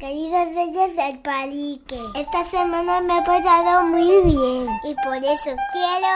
[0.00, 6.08] Queridos reyes del palique, esta semana me he portado muy bien y por eso quiero...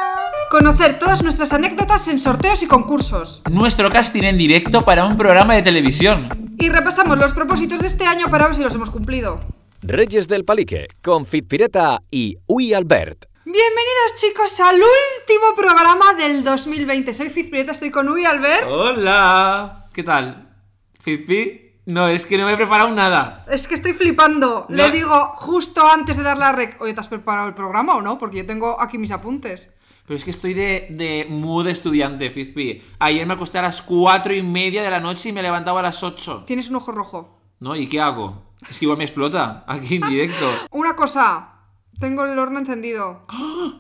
[0.51, 3.43] Conocer todas nuestras anécdotas en sorteos y concursos.
[3.51, 6.57] Nuestro casting en directo para un programa de televisión.
[6.59, 9.41] Y repasamos los propósitos de este año para ver si los hemos cumplido.
[9.83, 13.27] Reyes del Palique, con Fitpireta y Uy Albert.
[13.45, 17.13] Bienvenidos chicos al último programa del 2020.
[17.13, 18.67] Soy Fizpireta, estoy con Uy Albert.
[18.67, 19.91] Hola.
[19.93, 20.57] ¿Qué tal?
[21.01, 21.64] ¿Fitpi?
[21.87, 23.45] No, es que no me he preparado nada.
[23.51, 24.67] Es que estoy flipando.
[24.69, 24.77] No.
[24.77, 26.81] Le digo justo antes de dar la rec.
[26.81, 28.19] Oye, ¿te has preparado el programa o no?
[28.19, 29.69] Porque yo tengo aquí mis apuntes.
[30.07, 32.83] Pero es que estoy de, de mood estudiante, Fitpi.
[32.99, 35.85] Ayer me acosté a las cuatro y media de la noche y me levantaba a
[35.85, 36.45] las 8.
[36.47, 37.39] Tienes un ojo rojo.
[37.61, 37.75] ¿No?
[37.75, 38.43] ¿Y qué hago?
[38.69, 40.51] Es que igual me explota aquí en directo.
[40.71, 41.51] Una cosa.
[41.99, 43.27] Tengo el horno encendido.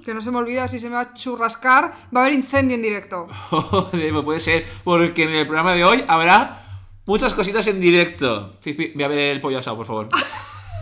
[0.05, 1.93] Que no se me olvida si se me va a churrascar.
[2.15, 3.27] Va a haber incendio en directo.
[3.51, 6.64] Joder, pues puede ser, porque en el programa de hoy habrá
[7.07, 8.57] muchas cositas en directo.
[8.65, 10.09] Ve a ver el pollo asado, por favor.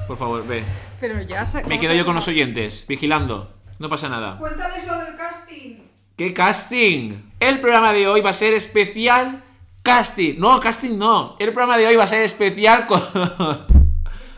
[0.06, 0.64] Por favor, ve.
[1.00, 1.64] Pero ya se.
[1.64, 3.52] Me quedo yo con los oyentes, vigilando.
[3.78, 4.38] No pasa nada.
[4.38, 5.76] Cuéntales lo del casting.
[6.16, 7.32] ¿Qué casting?
[7.40, 9.42] El programa de hoy va a ser especial
[9.82, 10.34] casting.
[10.38, 11.34] No, casting no.
[11.38, 13.02] El programa de hoy va a ser especial con...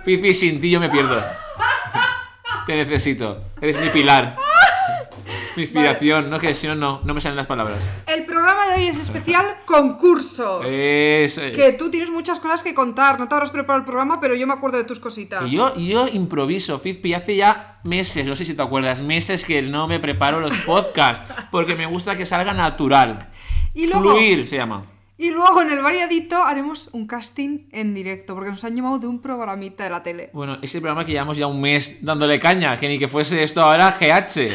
[0.04, 1.20] Fifi, sin ti yo me pierdo.
[2.66, 3.44] Te necesito.
[3.60, 4.36] Eres mi pilar.
[5.56, 6.30] Mi inspiración.
[6.30, 7.88] No, que si no, no, no me salen las palabras.
[8.06, 10.64] El programa de hoy es especial concursos.
[10.66, 11.56] Eso es.
[11.56, 13.18] Que tú tienes muchas cosas que contar.
[13.18, 15.50] No te habrás preparado el programa, pero yo me acuerdo de tus cositas.
[15.50, 19.86] Yo, yo improviso, Fizpi, hace ya meses, no sé si te acuerdas, meses que no
[19.86, 23.28] me preparo los podcasts, porque me gusta que salga natural.
[23.74, 24.86] Y luego, Fluir se llama.
[25.18, 29.06] y luego en el variadito haremos un casting en directo, porque nos han llamado de
[29.06, 30.30] un programita de la tele.
[30.32, 33.60] Bueno, ese programa que llevamos ya un mes dándole caña, que ni que fuese esto
[33.62, 34.52] ahora GH.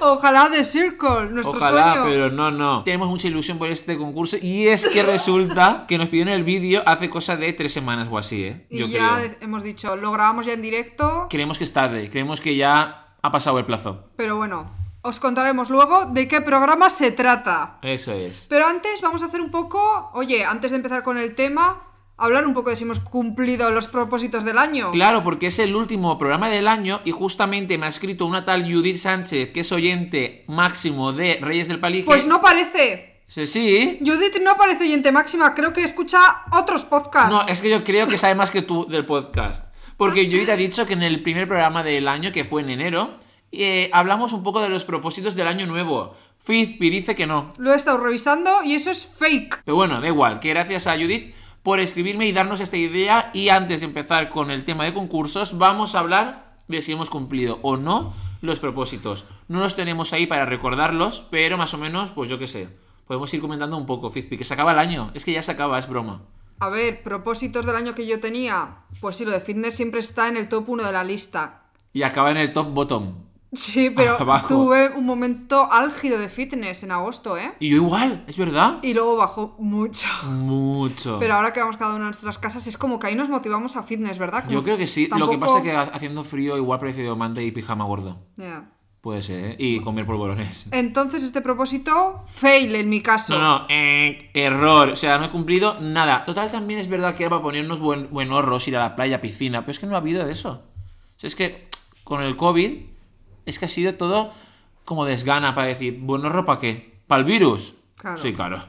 [0.00, 2.06] Ojalá The Circle, nuestro Ojalá, sueño.
[2.08, 2.82] pero no, no.
[2.84, 6.82] Tenemos mucha ilusión por este concurso y es que resulta que nos pidieron el vídeo
[6.86, 8.66] hace cosa de tres semanas o así, ¿eh?
[8.70, 9.28] Y ya creo.
[9.28, 13.14] de- hemos dicho, lo grabamos ya en directo, Creemos que es tarde, creemos que ya
[13.22, 14.04] ha pasado el plazo.
[14.16, 14.70] pero bueno,
[15.02, 17.78] os contaremos luego de qué programa se trata.
[17.82, 18.46] Eso es.
[18.48, 21.82] Pero antes vamos a hacer un poco, oye, antes de empezar con el tema,
[22.16, 24.92] hablar un poco de si hemos cumplido los propósitos del año.
[24.92, 28.70] Claro, porque es el último programa del año y justamente me ha escrito una tal
[28.70, 32.06] Judith Sánchez, que es oyente máximo de Reyes del Palique.
[32.06, 33.22] Pues no parece.
[33.26, 33.98] Sí, sí.
[34.04, 36.18] Judith no parece oyente máxima, creo que escucha
[36.52, 37.34] otros podcasts.
[37.34, 39.72] No, es que yo creo que sabe más que tú del podcast.
[39.96, 43.18] Porque ya he dicho que en el primer programa del año, que fue en enero,
[43.52, 46.16] eh, hablamos un poco de los propósitos del año nuevo.
[46.40, 47.52] Fizpi dice que no.
[47.58, 49.62] Lo he estado revisando y eso es fake.
[49.64, 53.30] Pero bueno, da igual, que gracias a Judith por escribirme y darnos esta idea.
[53.34, 57.10] Y antes de empezar con el tema de concursos, vamos a hablar de si hemos
[57.10, 59.26] cumplido o no los propósitos.
[59.48, 62.68] No los tenemos ahí para recordarlos, pero más o menos, pues yo qué sé.
[63.06, 65.10] Podemos ir comentando un poco, Fizpi, que se acaba el año.
[65.14, 66.22] Es que ya se acaba, es broma.
[66.60, 68.76] A ver, propósitos del año que yo tenía.
[69.00, 71.64] Pues sí, lo de fitness siempre está en el top 1 de la lista.
[71.94, 73.14] Y acaba en el top bottom.
[73.54, 74.48] Sí, pero Abajo.
[74.48, 77.52] tuve un momento álgido de fitness en agosto, ¿eh?
[77.60, 78.78] Y yo igual, es verdad.
[78.82, 80.06] Y luego bajó mucho.
[80.24, 81.18] Mucho.
[81.18, 83.76] Pero ahora que vamos cada uno a nuestras casas, es como que ahí nos motivamos
[83.76, 84.40] a fitness, ¿verdad?
[84.44, 85.08] Como Yo creo que sí.
[85.16, 88.18] Lo que pasa es que ha- haciendo frío igual prefiero manta y pijama gordo.
[88.36, 88.70] Ya.
[89.00, 89.56] Puede ser, ¿eh?
[89.58, 90.66] Y comer polvorones.
[90.70, 93.38] Entonces, este propósito, fail en mi caso.
[93.38, 94.88] No, no, eh, error.
[94.88, 96.24] O sea, no he cumplido nada.
[96.24, 99.20] Total, también es verdad que era para ponernos buen, buen horros, ir a la playa,
[99.20, 99.60] piscina.
[99.60, 100.62] Pero es que no ha habido de eso.
[101.16, 101.68] O sea, es que
[102.02, 102.72] con el COVID,
[103.46, 104.32] es que ha sido todo
[104.84, 106.98] como desgana para decir, ¿buen horro para qué?
[107.06, 107.74] ¿Para el virus?
[107.96, 108.18] Claro.
[108.18, 108.64] Sí, claro.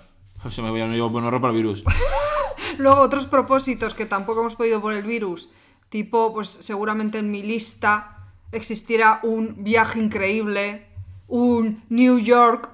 [0.50, 1.84] Se me voy a no buen horro para el virus.
[2.78, 5.50] Luego, otros propósitos que tampoco hemos podido por el virus.
[5.90, 8.18] Tipo, pues seguramente en mi lista
[8.52, 10.88] existiera un viaje increíble,
[11.28, 12.69] un New York,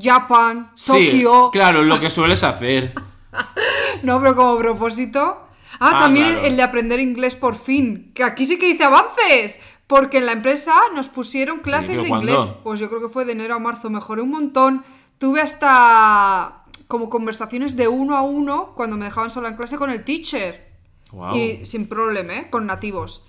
[0.00, 1.50] Japan, Sí, Tokio.
[1.52, 2.94] claro, lo que sueles hacer.
[4.02, 5.40] No, pero como propósito.
[5.80, 6.46] Ah, Ah, también el- claro.
[6.48, 8.12] el de aprender inglés por fin.
[8.14, 9.58] Que aquí sí que hice avances.
[9.86, 12.32] Porque en la empresa nos pusieron clases de ¿cuándo?
[12.32, 12.54] inglés.
[12.62, 13.90] Pues yo creo que fue de enero a marzo.
[13.90, 14.84] Mejoré un montón.
[15.18, 19.90] Tuve hasta como conversaciones de uno a uno cuando me dejaban sola en clase con
[19.90, 20.72] el teacher.
[21.12, 21.36] Guau.
[21.36, 22.50] Y sin problema, ¿eh?
[22.50, 23.24] Con nativos.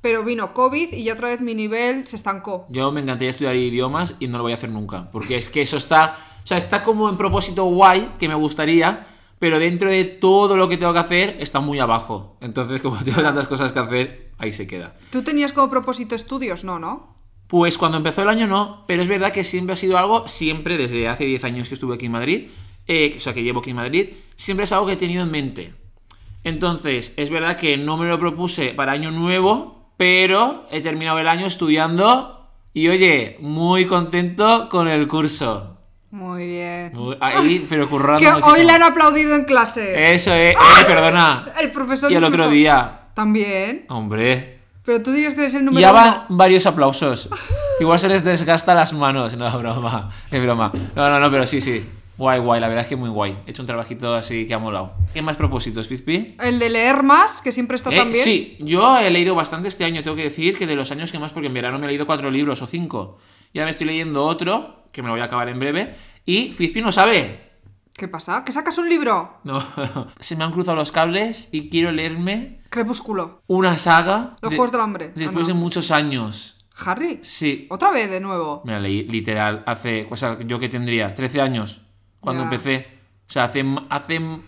[0.00, 2.66] Pero vino COVID y ya otra vez mi nivel se estancó.
[2.70, 5.10] Yo me encantaría estudiar idiomas y no lo voy a hacer nunca.
[5.10, 6.16] Porque es que eso está.
[6.42, 9.06] O sea, está como en propósito guay, que me gustaría.
[9.38, 12.36] Pero dentro de todo lo que tengo que hacer, está muy abajo.
[12.40, 14.96] Entonces, como tengo tantas cosas que hacer, ahí se queda.
[15.10, 16.64] ¿Tú tenías como propósito estudios?
[16.64, 17.16] No, ¿no?
[17.46, 20.76] Pues cuando empezó el año no, pero es verdad que siempre ha sido algo, siempre
[20.76, 22.48] desde hace 10 años que estuve aquí en Madrid,
[22.86, 25.30] eh, o sea que llevo aquí en Madrid, siempre es algo que he tenido en
[25.30, 25.74] mente.
[26.44, 31.28] Entonces, es verdad que no me lo propuse para año nuevo, pero he terminado el
[31.28, 35.76] año estudiando y oye, muy contento con el curso.
[36.12, 36.92] Muy bien.
[36.94, 40.14] Muy- ahí, pero currando Que hoy le han aplaudido en clase.
[40.14, 40.54] Eso, eh, eh,
[40.86, 41.52] perdona.
[41.60, 42.99] El profesor Y el incluso- otro día.
[43.14, 43.86] También.
[43.88, 44.60] Hombre.
[44.84, 46.36] Pero tú dirías que eres el número Ya van uno.
[46.38, 47.28] varios aplausos.
[47.80, 49.36] Igual se les desgasta las manos.
[49.36, 50.10] No, broma.
[50.30, 50.72] Es broma.
[50.96, 51.84] No, no, no, pero sí, sí.
[52.16, 52.60] Guay, guay.
[52.60, 53.36] La verdad es que muy guay.
[53.46, 54.94] He hecho un trabajito así que ha molado.
[55.14, 56.36] ¿Qué más propósitos, Fizpi?
[56.40, 58.24] El de leer más, que siempre está Eh, también.
[58.24, 61.18] sí, yo he leído bastante este año, tengo que decir que de los años que
[61.18, 63.18] más, porque en verano me he leído cuatro libros o cinco.
[63.54, 65.94] Ya me estoy leyendo otro, que me lo voy a acabar en breve.
[66.26, 67.48] Y Fizpi no sabe.
[67.96, 68.44] ¿Qué pasa?
[68.44, 69.38] ¿Que sacas un libro?
[69.44, 69.62] No,
[70.20, 73.42] se me han cruzado los cables y quiero leerme Crepúsculo.
[73.48, 74.36] una saga.
[74.40, 75.12] Los de- Juegos del Hambre.
[75.14, 75.60] Después Ah, de no.
[75.60, 76.56] muchos años.
[76.86, 77.20] Harry.
[77.22, 77.66] Sí.
[77.70, 78.62] Otra vez de nuevo.
[78.64, 80.06] Me la leí literal hace.
[80.10, 81.82] O sea, yo que tendría 13 años
[82.20, 82.44] cuando Ya.
[82.44, 82.86] empecé.
[83.28, 83.64] O sea, hace.
[83.90, 84.40] hace o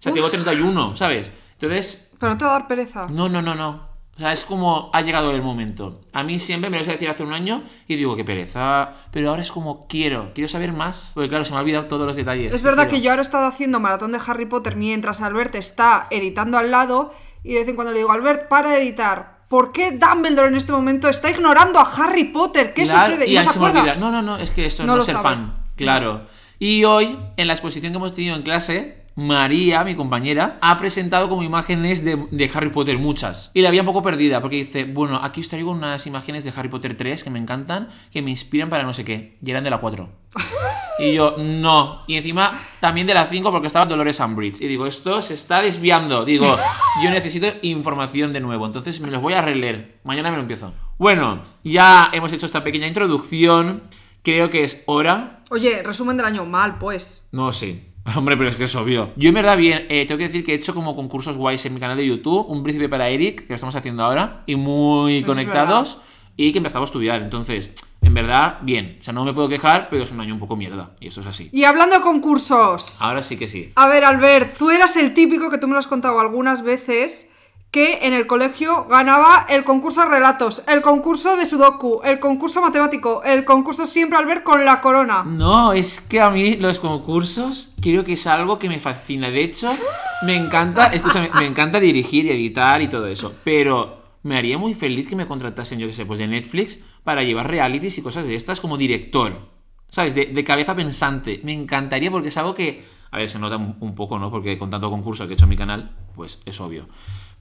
[0.00, 1.30] sea, tengo 31, ¿sabes?
[1.52, 3.06] Entonces, Pero no te va a dar pereza.
[3.10, 3.94] no, no, no, no.
[4.14, 6.00] O sea, es como ha llegado el momento.
[6.14, 8.92] A mí siempre me lo sé decir hace un año y digo, qué pereza.
[9.10, 11.10] Pero ahora es como quiero, quiero saber más.
[11.14, 12.54] Porque claro, se me han olvidado todos los detalles.
[12.54, 12.96] Es verdad quiero.
[12.96, 16.70] que yo ahora he estado haciendo maratón de Harry Potter mientras Albert está editando al
[16.70, 17.12] lado
[17.46, 19.36] y de vez en cuando le digo, Albert, para de editar.
[19.48, 22.74] ¿Por qué Dumbledore en este momento está ignorando a Harry Potter?
[22.74, 23.30] ¿Qué Claro, sucede?
[23.30, 23.94] Y no se me acuerda.
[23.94, 25.22] No, no, no, es que eso No es ser sabe.
[25.28, 25.54] fan.
[25.76, 26.22] Claro.
[26.58, 31.30] Y hoy, en la exposición que hemos tenido en clase, María, mi compañera, ha presentado
[31.30, 33.50] como imágenes de, de Harry Potter muchas.
[33.54, 36.52] Y la había un poco perdida, porque dice, bueno, aquí os traigo unas imágenes de
[36.54, 39.38] Harry Potter 3 que me encantan, que me inspiran para no sé qué.
[39.42, 40.08] Y eran de la 4.
[40.98, 42.02] Y yo, no.
[42.06, 44.62] Y encima también de la 5 porque estaba Dolores Umbridge.
[44.62, 46.24] Y digo, esto se está desviando.
[46.24, 46.56] Digo,
[47.02, 48.64] yo necesito información de nuevo.
[48.64, 49.98] Entonces me los voy a releer.
[50.04, 50.72] Mañana me lo empiezo.
[50.96, 53.82] Bueno, ya hemos hecho esta pequeña introducción.
[54.22, 55.42] Creo que es hora.
[55.50, 57.28] Oye, resumen del año, mal, pues.
[57.30, 57.95] No sé.
[58.16, 59.10] Hombre, pero es que es obvio.
[59.16, 61.74] Yo en verdad bien, eh, tengo que decir que he hecho como concursos guays en
[61.74, 62.46] mi canal de YouTube.
[62.48, 64.42] Un príncipe para Eric, que lo estamos haciendo ahora.
[64.46, 65.98] Y muy Eso conectados.
[66.36, 67.22] y que empezamos a estudiar.
[67.22, 68.98] Entonces, en verdad, bien.
[69.00, 70.90] O sea, no me puedo quejar, pero es un año un poco mierda.
[71.00, 71.48] Y eso es así.
[71.52, 73.00] Y hablando de concursos.
[73.02, 73.72] Ahora sí que sí.
[73.74, 77.28] A ver, Albert, tú eras el típico que tú me lo has contado algunas veces
[77.76, 82.62] que en el colegio ganaba el concurso de relatos, el concurso de sudoku, el concurso
[82.62, 85.24] matemático, el concurso siempre Albert con la corona.
[85.24, 89.30] No, es que a mí los concursos creo que es algo que me fascina.
[89.30, 89.76] De hecho,
[90.22, 90.90] me encanta,
[91.38, 93.34] me encanta dirigir y editar y todo eso.
[93.44, 97.24] Pero me haría muy feliz que me contratasen, yo que sé, pues de Netflix para
[97.24, 99.50] llevar realities y cosas de estas como director.
[99.90, 100.14] ¿Sabes?
[100.14, 101.42] De, de cabeza pensante.
[101.44, 102.96] Me encantaría porque es algo que...
[103.10, 104.30] A ver, se nota un un poco, ¿no?
[104.30, 106.88] Porque con tanto concurso que he hecho en mi canal, pues es obvio.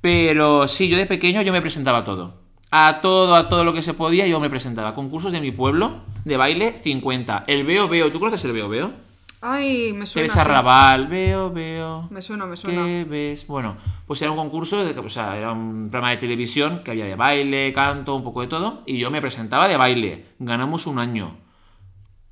[0.06, 2.36] Pero sí, yo de pequeño yo me presentaba a todo.
[2.69, 4.94] A todo, a todo lo que se podía, yo me presentaba.
[4.94, 7.46] Concursos de mi pueblo, de baile, 50.
[7.48, 8.94] El Veo Veo, ¿tú conoces el Veo Veo?
[9.42, 10.28] Ay, me suena.
[10.28, 10.44] Teresa.
[10.44, 12.07] Raval, Veo Veo.
[12.12, 12.84] Me suena, me suena.
[12.84, 13.48] ¿Qué ves?
[13.48, 17.06] Bueno, pues era un concurso, de, o sea, era un programa de televisión que había
[17.06, 18.84] de baile, canto, un poco de todo.
[18.86, 20.25] Y yo me presentaba de baile.
[20.38, 21.36] Ganamos un año.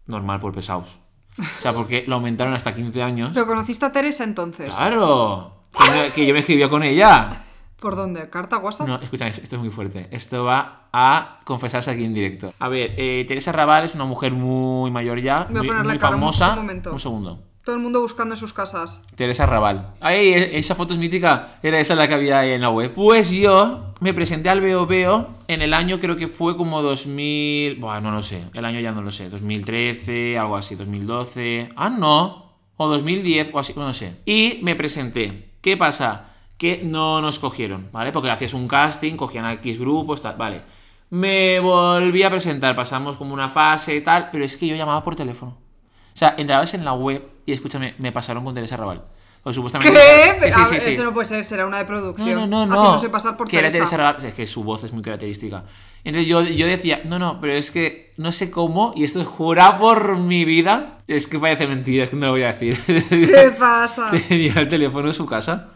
[0.06, 1.00] Normal por pesados.
[1.40, 3.32] O sea, porque lo aumentaron hasta 15 años.
[3.34, 4.68] ¿Pero conociste a Teresa entonces?
[4.76, 5.64] ¡Claro!
[5.72, 7.43] Que, que yo me escribía con ella.
[7.84, 8.30] ¿Por dónde?
[8.30, 8.88] ¿Carta WhatsApp?
[8.88, 10.08] No, escúchame, esto es muy fuerte.
[10.10, 12.54] Esto va a confesarse aquí en directo.
[12.58, 15.90] A ver, eh, Teresa Raval es una mujer muy mayor ya, Voy a muy, ponerle
[15.92, 16.50] muy cara un- famosa.
[16.54, 16.98] un momento.
[16.98, 17.44] segundo.
[17.66, 19.02] Todo el mundo buscando en sus casas.
[19.16, 19.94] Teresa Raval.
[20.02, 21.58] Ay, e- esa foto es mítica.
[21.62, 22.94] Era esa la que había ahí en la web.
[22.94, 27.76] Pues yo me presenté al Veo Veo en el año, creo que fue como 2000.
[27.80, 28.44] Buah, no lo sé.
[28.54, 29.30] El año ya no lo sé.
[29.30, 30.76] 2013, algo así.
[30.76, 31.70] 2012.
[31.76, 32.52] Ah, no.
[32.78, 33.74] O 2010 o así.
[33.76, 34.18] No lo sé.
[34.26, 35.50] Y me presenté.
[35.62, 36.33] ¿Qué pasa?
[36.64, 38.14] Que no nos cogieron, ¿vale?
[38.14, 40.62] Porque hacías un casting, cogían a X grupos, tal, vale.
[41.10, 45.04] Me volví a presentar, pasamos como una fase y tal, pero es que yo llamaba
[45.04, 45.52] por teléfono.
[45.52, 49.02] O sea, entrabas en la web y escúchame, me pasaron con Teresa Raval.
[49.44, 50.00] Porque supuestamente.
[50.40, 50.54] ¿Qué?
[50.54, 50.92] Sí.
[50.92, 52.34] Eso no puede ser, será una de producción.
[52.34, 52.82] No, no, no, no.
[52.82, 53.90] Haciéndose pasar por que era Teresa.
[53.90, 54.26] Teresa Raval.
[54.26, 55.66] Es que su voz es muy característica.
[56.06, 59.28] Entonces yo, yo decía, no, no, pero es que no sé cómo, y esto es
[59.28, 61.00] jura por mi vida.
[61.10, 62.82] Es que parece mentira, es que no lo voy a decir.
[62.86, 64.12] ¿Qué pasa?
[64.30, 65.73] Tenía el teléfono de su casa,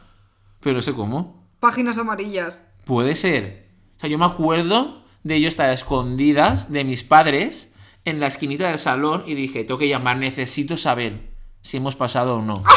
[0.68, 1.48] pero no sé cómo.
[1.62, 2.62] Páginas amarillas.
[2.84, 3.70] Puede ser.
[3.96, 8.28] O sea, yo me acuerdo de yo estar a escondidas de mis padres en la
[8.28, 11.32] esquinita del salón y dije, tengo que llamar, necesito saber
[11.62, 12.64] si hemos pasado o no.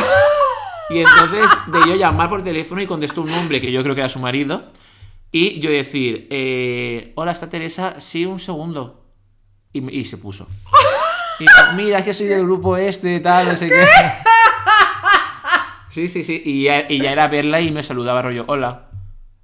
[0.90, 4.00] Y entonces de yo llamar por teléfono y contestó un hombre que yo creo que
[4.00, 4.70] era su marido
[5.30, 8.00] y yo decir, eh, hola, ¿está Teresa?
[8.00, 9.04] Sí, un segundo.
[9.72, 10.48] Y, se puso.
[11.40, 13.84] Y yo, mira, es que soy del grupo este, tal, no sé qué.
[15.90, 16.40] Sí, sí, sí.
[16.44, 18.86] Y ya, y ya era verla y me saludaba rollo, hola.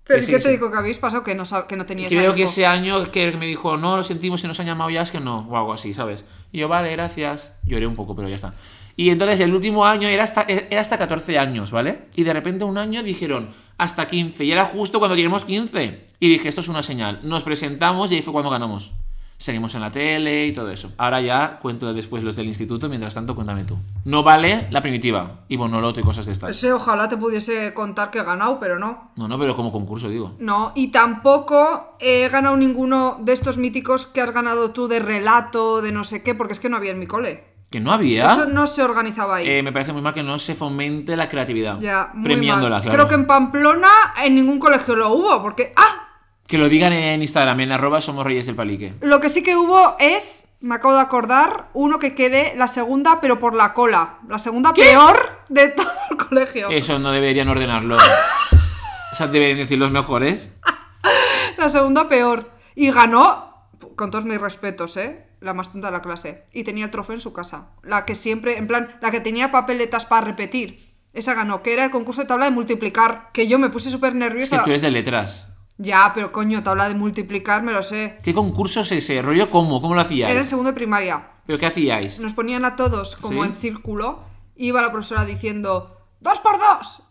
[0.05, 0.55] ¿Pero Que ¿y sí, qué que te sí.
[0.57, 1.25] dijo que habéis pasado?
[1.25, 4.41] Que no, que no teníais Creo que ese año que me dijo, no, lo sentimos,
[4.41, 6.25] si nos han llamado ya es que no, o algo así, ¿sabes?
[6.53, 7.59] Y yo, vale, gracias.
[7.65, 8.55] Lloré un poco, pero ya está.
[8.95, 12.03] Y entonces el último año era hasta, era hasta 14 años, ¿vale?
[12.15, 14.45] Y de repente un año dijeron, hasta 15.
[14.45, 16.07] Y era justo cuando teníamos 15.
[16.19, 17.21] Y dije, esto es una señal.
[17.23, 18.93] Nos presentamos y ahí fue cuando ganamos.
[19.39, 20.93] Seguimos en la tele y todo eso.
[20.97, 23.77] Ahora ya cuento después los del instituto, mientras tanto cuéntame tú.
[24.05, 26.51] No vale la primitiva, y Bonoloto y cosas de estas.
[26.51, 29.11] Ese ojalá te pudiese contar que he ganado, pero no.
[29.17, 30.35] No, no, pero como concurso, digo.
[30.39, 35.83] No, y tampoco he ganado ninguno de estos míticos que has ganado tú de relato,
[35.83, 37.45] de no sé qué, porque es que no había en mi cole.
[37.71, 38.27] Que no había.
[38.27, 39.49] Eso no se organizaba ahí.
[39.49, 41.79] Eh, me parece muy mal que no se fomente la creatividad.
[41.81, 42.83] ya, muy premiándola, mal.
[42.83, 42.97] claro.
[42.97, 43.89] Creo que en Pamplona
[44.25, 45.73] en ningún colegio lo hubo, porque...
[45.77, 46.06] ¡Ah!
[46.47, 48.95] Que lo digan en Instagram, en arroba somos reyes del palique.
[49.01, 53.21] Lo que sí que hubo es, me acabo de acordar, uno que quede la segunda,
[53.21, 54.19] pero por la cola.
[54.29, 55.17] La segunda peor
[55.49, 56.69] de todo el colegio.
[56.71, 57.97] Eso no deberían ordenarlo.
[59.13, 60.51] o sea, deberían decir los mejores.
[61.57, 62.51] La segunda peor.
[62.75, 65.27] Y ganó, con todos mis respetos, ¿eh?
[65.41, 66.45] La más tonta de la clase.
[66.53, 67.69] Y tenía el trofeo en su casa.
[67.83, 70.95] La que siempre, en plan, la que tenía papeletas para repetir.
[71.15, 73.31] Esa ganó, que era el concurso de tabla de multiplicar.
[73.33, 74.65] Que yo me puse súper Es que nerviosa.
[74.65, 75.56] tú eres de letras.
[75.79, 78.19] Ya, pero coño, tabla de multiplicar, me lo sé.
[78.23, 79.21] ¿Qué concurso es ese?
[79.21, 79.81] ¿Rollo cómo?
[79.83, 80.31] ¿Cómo lo hacíais?
[80.33, 81.31] Era en segundo de primaria.
[81.47, 82.19] ¿Pero qué hacíais?
[82.19, 83.49] Nos ponían a todos como ¿Sí?
[83.51, 84.25] en círculo.
[84.57, 87.03] Iba la profesora diciendo, ¡dos por dos!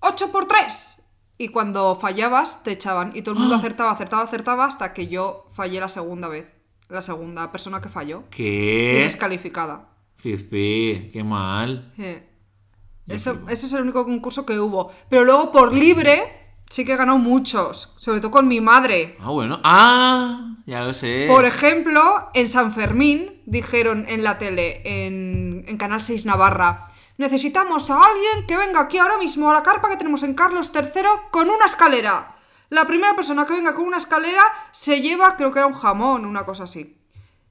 [0.00, 1.02] ¡Ocho por tres!
[1.38, 3.12] Y cuando fallabas, te echaban.
[3.14, 3.58] Y todo el mundo ¡Ah!
[3.58, 6.46] acertaba, acertaba, acertaba hasta que yo fallé la segunda vez.
[6.88, 8.20] La segunda persona que falló.
[8.32, 9.00] Y ¿Qué?
[9.02, 9.88] descalificada.
[10.16, 11.92] Fizpi, qué mal.
[11.96, 14.90] Yo Eso- es el único concurso que hubo.
[15.08, 16.37] Pero luego por libre
[16.70, 17.94] sí que he ganado muchos.
[17.98, 19.16] Sobre todo con mi madre.
[19.20, 19.60] Ah, bueno.
[19.64, 21.26] Ah, ya lo sé.
[21.28, 27.90] Por ejemplo, en San Fermín dijeron en la tele, en, en Canal 6 Navarra, necesitamos
[27.90, 31.02] a alguien que venga aquí ahora mismo a la carpa que tenemos en Carlos III
[31.30, 32.34] con una escalera.
[32.70, 36.26] La primera persona que venga con una escalera se lleva, creo que era un jamón,
[36.26, 36.97] una cosa así.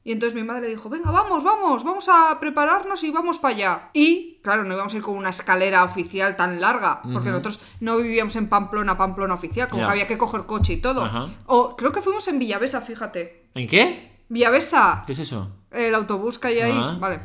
[0.07, 3.53] Y entonces mi madre le dijo, venga, vamos, vamos, vamos a prepararnos y vamos para
[3.55, 3.89] allá.
[3.91, 7.97] Y, claro, no íbamos a ir con una escalera oficial tan larga, porque nosotros no
[7.97, 11.03] vivíamos en Pamplona, Pamplona oficial, como que había que coger coche y todo.
[11.03, 11.27] Ajá.
[11.47, 13.49] O creo que fuimos en Villavesa, fíjate.
[13.53, 14.13] ¿En qué?
[14.29, 15.51] Villavesa, ¿Qué es eso?
[15.71, 16.95] el autobús que hay ahí, Ah.
[17.01, 17.23] vale.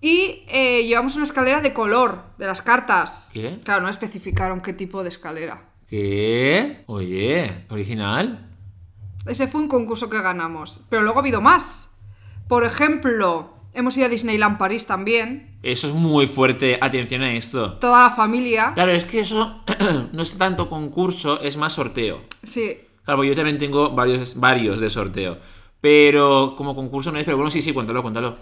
[0.00, 3.30] Y eh, llevamos una escalera de color, de las cartas.
[3.32, 3.60] ¿Qué?
[3.62, 5.62] Claro, no especificaron qué tipo de escalera.
[5.88, 6.82] ¿Qué?
[6.88, 8.52] Oye, original.
[9.26, 10.84] Ese fue un concurso que ganamos.
[10.90, 11.92] Pero luego ha habido más.
[12.48, 15.58] Por ejemplo, hemos ido a Disneyland París también.
[15.62, 16.78] Eso es muy fuerte.
[16.80, 17.74] Atención a esto.
[17.78, 18.72] Toda la familia.
[18.74, 19.62] Claro, es que eso
[20.12, 22.20] no es tanto concurso, es más sorteo.
[22.42, 22.78] Sí.
[23.04, 25.38] Claro, porque yo también tengo varios, varios de sorteo.
[25.80, 28.36] Pero como concurso no es, pero bueno, sí, sí, cuéntalo, cuéntalo.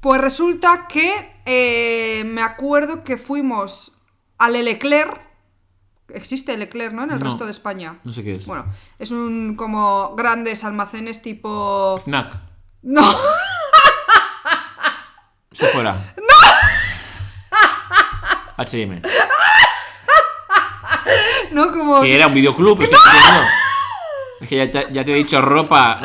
[0.00, 3.92] Pues resulta que eh, me acuerdo que fuimos
[4.38, 5.20] al Leclerc.
[6.10, 7.02] Existe el Leclerc, ¿no?
[7.04, 7.24] En el No.
[7.24, 7.98] resto de España.
[8.04, 8.46] No sé qué es.
[8.46, 8.66] Bueno,
[8.98, 11.98] es un como grandes almacenes tipo.
[12.04, 12.47] FNAC.
[12.82, 13.14] No,
[15.52, 16.14] Se fuera.
[16.16, 16.22] ¡No!
[18.64, 19.02] HM.
[21.52, 22.00] no como.
[22.02, 22.80] Que era un videoclub.
[22.82, 23.00] Es que, no.
[24.40, 26.00] Es que ya, te, ya te he dicho ropa,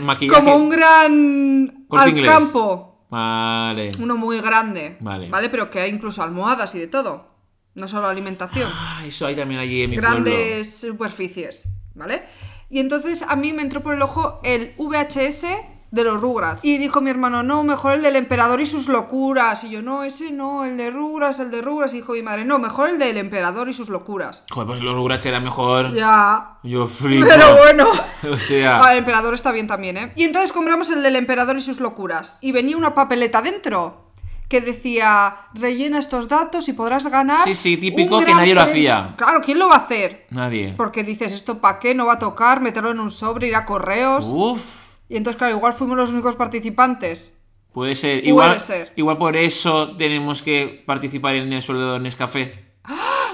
[0.00, 0.42] maquillaje.
[0.42, 1.86] Como un gran.
[1.88, 2.28] Corte al Inglés.
[2.30, 3.06] campo.
[3.10, 3.90] Vale.
[4.00, 4.96] Uno muy grande.
[5.00, 5.28] Vale.
[5.28, 7.28] Vale, pero que hay incluso almohadas y de todo.
[7.74, 8.70] No solo alimentación.
[8.74, 10.10] Ah, eso hay también allí en mi pueblo.
[10.10, 12.24] grandes superficies, ¿vale?
[12.70, 15.44] Y entonces a mí me entró por el ojo el VHS
[15.90, 16.64] de los Rugrats.
[16.64, 19.64] Y dijo mi hermano, no, mejor el del emperador y sus locuras.
[19.64, 21.94] Y yo, no, ese no, el de Rugrats, el de Rugrats.
[21.94, 24.46] Y dijo mi madre, no, mejor el del emperador y sus locuras.
[24.50, 25.94] Joder, pues los Rugrats era mejor.
[25.94, 26.58] Ya.
[26.62, 27.26] Yo flipo.
[27.28, 27.88] Pero bueno.
[28.32, 28.80] O sea.
[28.82, 30.12] Ah, el emperador está bien también, ¿eh?
[30.16, 32.42] Y entonces compramos el del emperador y sus locuras.
[32.42, 34.08] Y venía una papeleta dentro
[34.48, 37.44] que decía, rellena estos datos y podrás ganar.
[37.44, 38.92] Sí, sí, típico que nadie lo premio".
[38.92, 39.14] hacía.
[39.16, 40.26] Claro, ¿quién lo va a hacer?
[40.30, 40.74] Nadie.
[40.76, 41.94] Porque dices, ¿esto para qué?
[41.94, 42.60] ¿No va a tocar?
[42.60, 43.46] ¿Meterlo en un sobre?
[43.48, 44.26] ¿Ir a correos?
[44.28, 44.87] Uf.
[45.08, 47.40] Y entonces, claro, igual fuimos los únicos participantes.
[47.72, 48.26] Puede ser.
[48.26, 48.92] Igual, ser.
[48.96, 52.68] igual por eso tenemos que participar en el sueldo de Nescafé.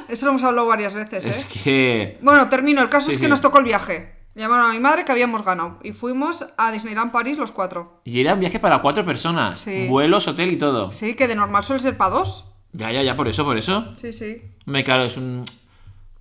[0.08, 1.30] Eso lo hemos hablado varias veces, ¿eh?
[1.30, 2.18] Es que.
[2.20, 2.82] Bueno, termino.
[2.82, 3.30] El caso Sí, es que sí.
[3.30, 4.12] nos tocó el viaje.
[4.34, 5.78] Llamaron a mi madre que habíamos ganado.
[5.82, 8.00] Y fuimos a Disneyland París los cuatro.
[8.04, 9.60] Y era un viaje para cuatro personas.
[9.60, 9.86] Sí.
[9.88, 10.90] Vuelos, hotel y todo.
[10.90, 12.44] Sí, que de normal suele ser para dos.
[12.72, 13.92] Ya, ya, ya, por eso, por eso.
[13.96, 14.42] Sí, sí.
[14.66, 15.44] Hombre, claro, es un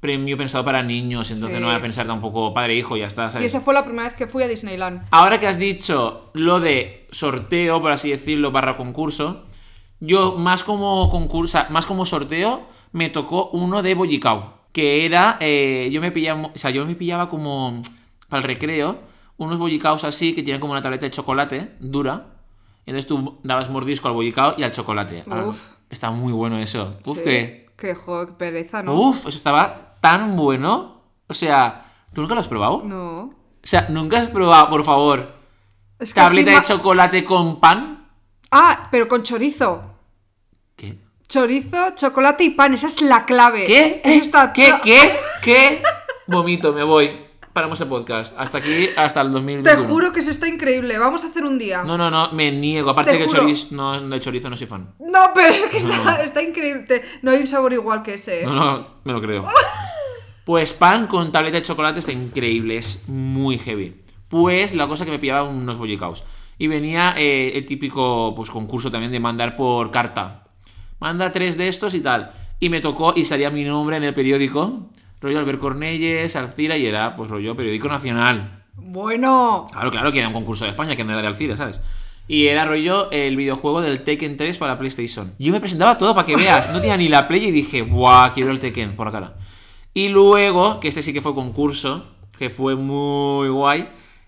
[0.04, 1.62] premio pensado para niños, entonces Sí.
[1.64, 3.46] no voy a pensar tampoco padre-hijo, ya está, Y ¿sabes?
[3.48, 5.08] esa fue la primera vez que fui a Disneyland.
[5.12, 9.46] Ahora que has dicho lo de sorteo, por así decirlo, barra concurso,
[10.02, 14.62] yo más como concurso, más como sorteo, me tocó uno de Bollicao.
[14.74, 17.82] Que era, eh, yo me pillaba, o sea, yo me pillaba como
[18.28, 18.98] para el recreo,
[19.38, 22.26] unos bollicaos así que tienen como una tableta de chocolate dura.
[22.86, 25.24] Y entonces tú dabas mordisco al bollicao y al chocolate.
[25.48, 25.68] Uf.
[25.90, 26.98] Está muy bueno eso.
[27.06, 27.24] Uf, Sí.
[27.24, 27.64] que.
[27.78, 28.94] Qué joder, qué pereza, ¿no?
[29.00, 31.02] Uf, eso estaba tan bueno.
[31.28, 32.82] O sea, ¿tú nunca lo has probado?
[32.84, 33.22] No.
[33.22, 33.34] O
[33.64, 35.34] sea, ¿nunca has probado, por favor,
[35.98, 38.10] Es que tableta de chocolate con pan?
[38.52, 39.82] Ah, pero con chorizo.
[40.76, 41.00] ¿Qué?
[41.30, 42.74] Chorizo, chocolate y pan.
[42.74, 43.66] Esa es la clave.
[43.66, 44.02] ¿Qué?
[44.04, 44.72] Eso está ¿Qué?
[44.72, 45.12] to- ¿Qué?
[45.42, 45.82] ¿Qué?
[46.28, 47.26] Vomito, me voy.
[47.54, 48.34] Paramos el podcast.
[48.38, 49.88] Hasta aquí, hasta el Te 2021.
[49.88, 50.98] juro que eso está increíble.
[50.98, 51.84] Vamos a hacer un día.
[51.84, 52.90] No, no, no, me niego.
[52.90, 54.94] Aparte Te que chorizo, no, de chorizo no soy fan.
[55.00, 56.84] No, pero es que está, está increíble.
[56.84, 58.42] Te- No hay un sabor igual que ese.
[58.42, 58.46] ¿eh?
[58.46, 59.46] No, no, me lo creo.
[60.46, 63.96] Pues pan con tableta de chocolate está increíble, es muy heavy.
[64.28, 66.24] Pues la cosa que me pillaba unos bollicaos.
[66.58, 70.44] Y venía eh, el típico pues, concurso también de mandar por carta.
[71.00, 72.32] Manda tres de estos y tal.
[72.60, 74.90] Y me tocó y salía mi nombre en el periódico.
[75.24, 78.66] Rollo Albert Cornelles, Alcira y era pues rollo periódico nacional.
[78.76, 79.68] Bueno.
[79.72, 81.80] Claro, claro, que era un concurso de España, que no era de Alcira, ¿sabes?
[82.28, 85.34] Y era rollo el videojuego del Tekken 3 para PlayStation.
[85.40, 86.74] Yo me presentaba todo para que veas.
[86.74, 88.34] No tenía ni la Play y dije, ¡buah!
[88.34, 89.34] Quiero el Tekken por la cara.
[89.94, 92.06] Y luego, que este sí que fue concurso,
[92.38, 93.88] que fue muy guay,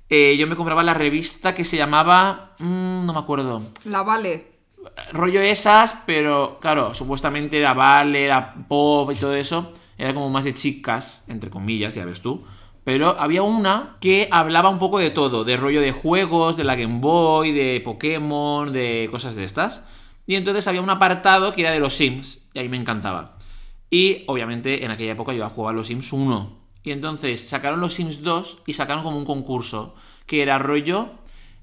[0.09, 2.53] eh, yo me compraba la revista que se llamaba.
[2.59, 3.61] mm, no me acuerdo.
[3.83, 4.47] La vale.
[5.11, 9.73] Rollo esas, pero claro, supuestamente era Vale, era pop y todo eso.
[9.97, 12.43] Era como más de chicas, entre comillas, ya ves tú.
[12.83, 16.75] Pero había una que hablaba un poco de todo, de rollo de juegos, de la
[16.75, 19.83] Game Boy, de Pokémon, de cosas de estas.
[20.27, 23.37] Y entonces había un apartado que era de los Sims, y ahí me encantaba.
[23.89, 26.59] Y obviamente en aquella época yo jugaba los Sims 1.
[26.83, 29.95] Y entonces sacaron los Sims 2 y sacaron como un concurso,
[30.27, 31.09] que era rollo,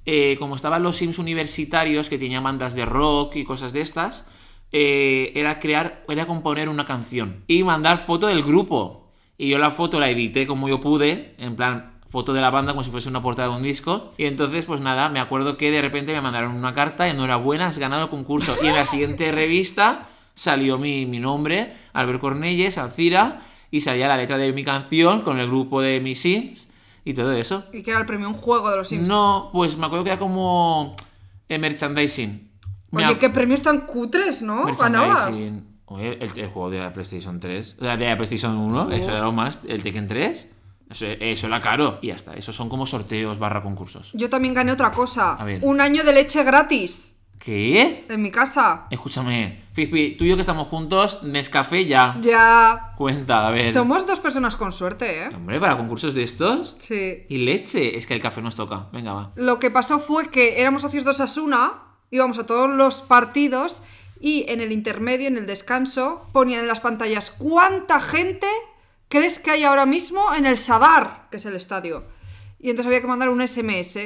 [0.05, 4.27] eh, como estaban los Sims universitarios que tenían bandas de rock y cosas de estas,
[4.73, 9.11] eh, era crear, era componer una canción y mandar foto del grupo.
[9.39, 12.73] Y yo la foto la edité como yo pude, en plan foto de la banda
[12.73, 14.13] como si fuese una portada de un disco.
[14.19, 17.79] Y entonces, pues nada, me acuerdo que de repente me mandaron una carta, enhorabuena, has
[17.79, 18.55] ganado el concurso.
[18.63, 24.19] Y en la siguiente revista salió mi, mi nombre, Albert Cornelles, Alcira, y salía la
[24.19, 26.69] letra de mi canción con el grupo de mis Sims
[27.03, 27.65] y todo eso.
[27.73, 29.09] Y que era el premio, un juego de los Sims.
[29.09, 30.95] No, pues me acuerdo que era como
[31.49, 32.52] eh, merchandising.
[32.93, 34.67] Oye, qué premios tan cutres, ¿no?
[34.77, 35.53] Ganabas.
[35.87, 39.11] Oye, el, el juego de la PlayStation 3, o sea, de la PlayStation 1, eso
[39.11, 40.49] era lo más, el Tekken 3,
[40.91, 42.35] eso, eso era caro y ya está.
[42.35, 44.13] Esos son como sorteos barra concursos.
[44.15, 45.35] Yo también gané otra cosa.
[45.35, 45.61] A ver.
[45.63, 48.07] Un año de leche gratis ¿Qué?
[48.09, 48.87] en mi casa.
[48.89, 52.17] Escúchame, Fizpi, tú y yo que estamos juntos, Nescafé ya.
[52.21, 52.93] Ya.
[52.97, 53.73] Cuenta, a ver.
[53.73, 55.31] Somos dos personas con suerte, ¿eh?
[55.35, 56.77] Hombre, para concursos de estos.
[56.79, 57.25] Sí.
[57.29, 58.87] Y leche, es que el café nos toca.
[58.93, 59.33] Venga, va.
[59.35, 63.83] Lo que pasó fue que éramos socios de Osasuna, íbamos a todos los partidos
[64.21, 68.47] y en el intermedio, en el descanso, ponían en las pantallas cuánta gente
[69.09, 72.05] crees que hay ahora mismo en el Sadar, que es el estadio.
[72.61, 73.99] Y entonces había que mandar un SMS.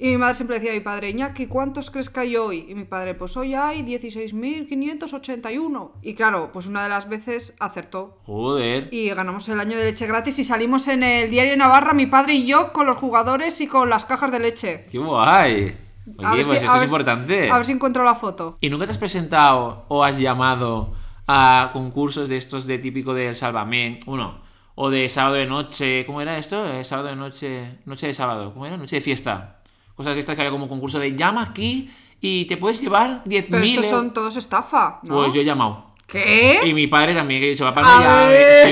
[0.00, 2.66] Y mi madre siempre decía a mi padre, Iñaki, ¿cuántos crees que hay hoy?
[2.68, 5.92] Y mi padre, pues hoy hay 16.581.
[6.02, 8.18] Y claro, pues una de las veces acertó.
[8.26, 8.88] Joder.
[8.92, 12.34] Y ganamos el año de leche gratis y salimos en el diario Navarra, mi padre
[12.34, 14.86] y yo, con los jugadores y con las cajas de leche.
[14.90, 15.87] ¡Qué guay!
[16.18, 17.50] Oye, pues si- eso es importante.
[17.50, 18.56] A ver si encuentro la foto.
[18.60, 20.94] ¿Y nunca te has presentado o has llamado
[21.26, 23.98] a concursos de estos de típico del Sálvame?
[24.06, 24.40] Uno.
[24.76, 26.06] O de sábado de noche.
[26.06, 26.64] ¿Cómo era esto?
[26.72, 27.78] Eh, sábado de noche.
[27.84, 28.52] Noche de sábado.
[28.54, 28.76] ¿Cómo era?
[28.76, 29.60] Noche de fiesta.
[29.96, 31.90] Cosas de estas que había como concurso de llama aquí
[32.20, 33.90] y te puedes llevar 10.000 Pero estos euros.
[33.90, 35.16] son todos estafa, ¿no?
[35.16, 35.86] Pues yo he llamado.
[36.06, 36.60] ¿Qué?
[36.64, 38.36] Y mi padre también, que he dicho, papá, no llame.
[38.64, 38.70] Sí,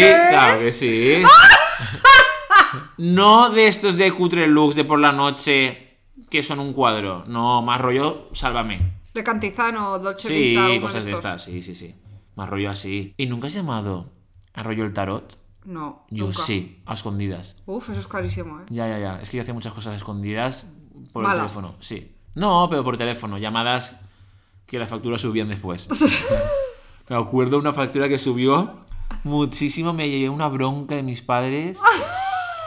[0.00, 0.16] ¿qué?
[0.30, 1.22] claro que sí.
[2.98, 5.83] no de estos de cutre looks de por la noche
[6.34, 7.22] que son un cuadro.
[7.28, 8.80] No, más rollo, sálvame.
[9.14, 11.94] De Cantizano, Dolce Sí, Vita, cosas de estas, sí, sí, sí.
[12.34, 13.14] Más rollo así.
[13.16, 14.10] ¿Y nunca has llamado
[14.52, 15.38] a rollo el tarot?
[15.64, 16.42] No, Yo nunca.
[16.42, 17.54] sí, a escondidas.
[17.66, 18.64] Uf, eso es carísimo, ¿eh?
[18.68, 19.20] Ya, ya, ya.
[19.22, 20.66] Es que yo hacía muchas cosas escondidas
[21.12, 21.38] por Malas.
[21.38, 21.76] el teléfono.
[21.78, 22.16] Sí.
[22.34, 23.38] No, pero por teléfono.
[23.38, 24.00] Llamadas
[24.66, 25.88] que las facturas subían después.
[27.08, 28.80] Me acuerdo una factura que subió
[29.22, 29.92] muchísimo.
[29.92, 31.78] Me llevé una bronca de mis padres.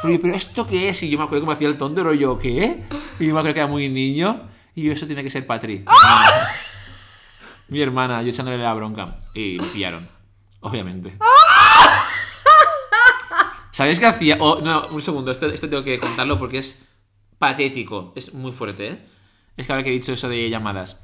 [0.04, 1.04] Pero, pero ¿esto qué es?
[1.04, 2.84] Y yo me acuerdo que me hacía el tonto, rollo, ¿qué?
[3.20, 4.48] Y yo me acuerdo que era muy niño.
[4.76, 5.86] Y yo, eso tiene que ser Patri.
[7.70, 9.18] Mi hermana, yo echándole la bronca.
[9.34, 10.08] Y me pillaron.
[10.62, 11.18] Obviamente.
[13.72, 14.38] ¿Sabes qué hacía?
[14.40, 16.84] Oh, no, un segundo, esto, esto tengo que contarlo porque es
[17.38, 18.14] patético.
[18.16, 19.00] Es muy fuerte, ¿eh?
[19.56, 21.00] Es que ahora que he dicho eso de llamadas.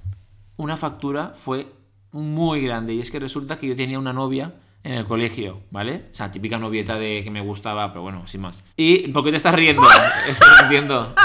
[0.57, 1.71] Una factura fue
[2.11, 6.09] muy grande y es que resulta que yo tenía una novia en el colegio, ¿vale?
[6.11, 8.63] O sea, típica novieta de que me gustaba, pero bueno, sin más.
[8.75, 9.83] ¿Y por qué te estás riendo?
[10.27, 11.15] es que no entiendo.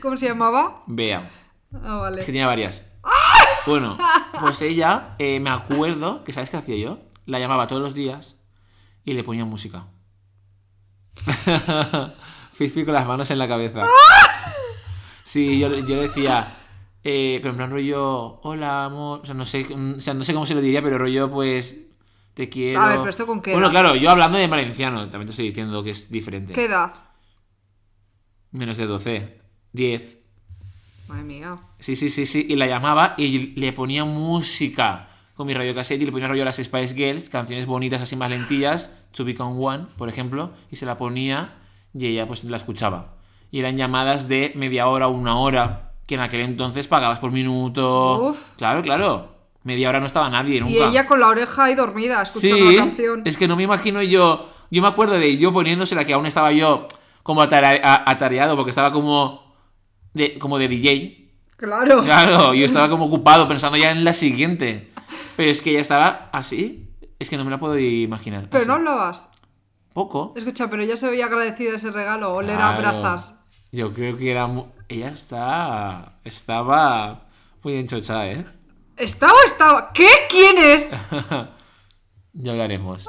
[0.00, 0.82] ¿Cómo se llamaba?
[0.86, 1.30] Vea.
[1.82, 2.20] Ah, vale.
[2.20, 2.92] Es que tenía varias.
[3.66, 3.98] Bueno,
[4.38, 7.00] pues ella, eh, me acuerdo que, ¿sabes qué hacía yo?
[7.24, 8.36] La llamaba todos los días
[9.04, 9.88] y le ponía música.
[12.52, 13.84] Fifi con las manos en la cabeza.
[15.24, 16.54] Sí, yo, yo le decía,
[17.02, 20.32] eh, pero en plan rollo, hola amor, o sea, no sé, o sea, no sé
[20.32, 21.85] cómo se lo diría, pero rollo, pues,
[22.36, 22.78] te quiero.
[22.80, 23.72] A ver, pero ¿esto con qué Bueno, edad?
[23.80, 26.52] claro, yo hablando de valenciano, también te estoy diciendo que es diferente.
[26.52, 26.92] ¿Qué edad?
[28.50, 29.40] Menos de 12,
[29.72, 30.18] 10.
[31.08, 31.56] Madre mía.
[31.78, 32.46] Sí, sí, sí, sí.
[32.48, 35.08] Y la llamaba y le ponía música.
[35.34, 38.30] con mi radiocassette y le ponía rollo a las Spice Girls, canciones bonitas así más
[38.30, 41.58] lentillas, To Become One, por ejemplo, y se la ponía
[41.92, 43.16] y ella pues la escuchaba.
[43.50, 48.30] Y eran llamadas de media hora, una hora, que en aquel entonces pagabas por minuto.
[48.30, 48.38] Uf.
[48.56, 49.35] Claro, claro.
[49.66, 50.72] Media hora no estaba nadie nunca.
[50.72, 53.22] Y ella con la oreja ahí dormida, escuchando Sí, la canción.
[53.24, 54.48] es que no me imagino yo.
[54.70, 56.86] Yo me acuerdo de yo poniéndosela que aún estaba yo
[57.24, 57.48] como a-
[58.10, 59.54] atareado porque estaba como
[60.14, 61.32] de, como de DJ.
[61.56, 62.02] Claro.
[62.04, 64.92] Claro, yo estaba como ocupado pensando ya en la siguiente.
[65.36, 66.88] Pero es que ella estaba así.
[67.18, 68.46] Es que no me la puedo imaginar.
[68.50, 68.68] Pero Así.
[68.68, 69.28] no hablabas.
[69.94, 70.32] Poco.
[70.36, 72.34] Escucha, pero ella se veía agradecida de ese regalo.
[72.34, 72.78] O le era Claro.
[72.82, 73.34] brasas.
[73.72, 74.48] Yo creo que era.
[74.88, 76.12] Ella está.
[76.24, 77.24] Estaba
[77.64, 78.44] muy enchochada, ¿eh?
[78.96, 79.92] ¿Está o estaba?
[79.92, 80.08] ¿Qué?
[80.30, 80.90] ¿Quién es?
[82.38, 83.08] Ya hablaremos.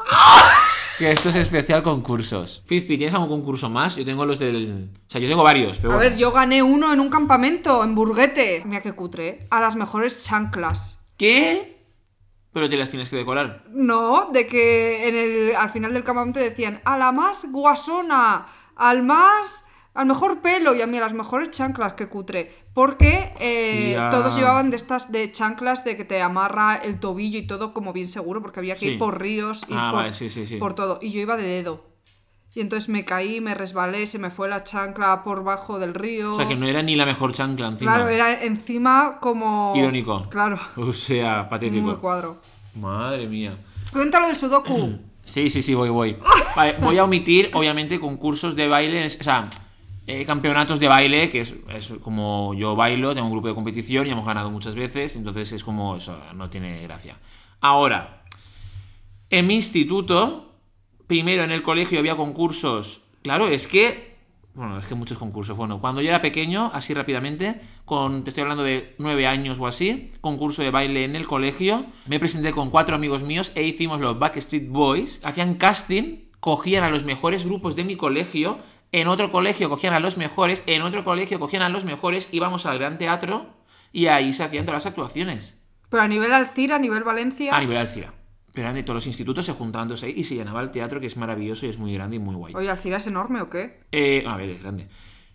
[0.97, 2.63] que esto es especial concursos.
[2.65, 3.97] Fizpi, ¿tienes algún concurso más?
[3.97, 4.89] Yo tengo los del.
[5.05, 6.09] O sea, yo tengo varios, pero A bueno.
[6.11, 8.63] ver, yo gané uno en un campamento, en Burguete.
[8.65, 9.27] Mira qué cutre.
[9.27, 9.47] ¿eh?
[9.51, 11.01] A las mejores chanclas.
[11.17, 11.83] ¿Qué?
[12.53, 13.65] Pero te las tienes que decorar.
[13.69, 18.47] No, de que en el, al final del campamento decían a la más guasona,
[18.77, 19.65] al más.
[19.97, 22.53] Al mejor pelo y a mí a las mejores chanclas, que cutre.
[22.73, 27.47] Porque eh, todos llevaban de estas de chanclas de que te amarra el tobillo y
[27.47, 28.87] todo como bien seguro, porque había que Sí.
[28.93, 30.57] ir por ríos y Ah, por, vale, sí, sí, sí.
[30.57, 30.99] por todo.
[31.01, 31.85] Y yo iba de dedo.
[32.53, 36.33] Y entonces me caí, me resbalé, se me fue la chancla por bajo del río.
[36.33, 37.93] O sea, que no era ni la mejor chancla encima.
[37.95, 39.73] Claro, era encima como.
[39.75, 40.23] Irónico.
[40.29, 40.59] Claro.
[40.75, 41.83] O sea, patético.
[41.85, 42.37] Muy cuadro.
[42.75, 43.55] Madre mía.
[43.91, 44.97] Cuéntalo del Sudoku.
[45.25, 46.17] Sí, sí, sí, voy, voy.
[46.55, 49.49] Vale, voy a omitir, obviamente, concursos de baile, o sea,
[50.07, 51.53] eh, campeonatos de baile, que es,
[52.01, 55.65] como yo bailo, tengo un grupo de competición y hemos ganado muchas veces, entonces es
[55.65, 57.17] como eso, no tiene gracia.
[57.59, 58.23] Ahora,
[59.29, 60.55] en mi instituto,
[61.07, 64.15] primero en el colegio había concursos, claro, es que,
[64.53, 68.43] bueno, es que muchos concursos, bueno, cuando yo era pequeño, así rápidamente, con, te estoy
[68.43, 72.69] hablando de nueve años o así, concurso de baile en el colegio, me presenté con
[72.69, 77.75] cuatro amigos míos e hicimos los Backstreet Boys, hacían casting, cogían a los mejores grupos
[77.75, 78.59] de mi colegio,
[78.91, 82.65] en otro colegio cogían a los mejores, en otro colegio cogían a los mejores, íbamos
[82.65, 83.47] al gran teatro
[83.91, 85.61] y ahí se hacían todas las actuaciones.
[85.89, 87.55] Pero a nivel Alcira, a nivel Valencia.
[87.55, 88.13] A nivel Alcira.
[88.53, 90.99] Pero eran de todos los institutos se juntaban todos ahí y se llenaba el teatro,
[90.99, 92.53] que es maravilloso y es muy grande y muy guay.
[92.55, 93.81] Oye, Alcira es enorme o qué?
[93.91, 94.87] Eh, a ver, es grande.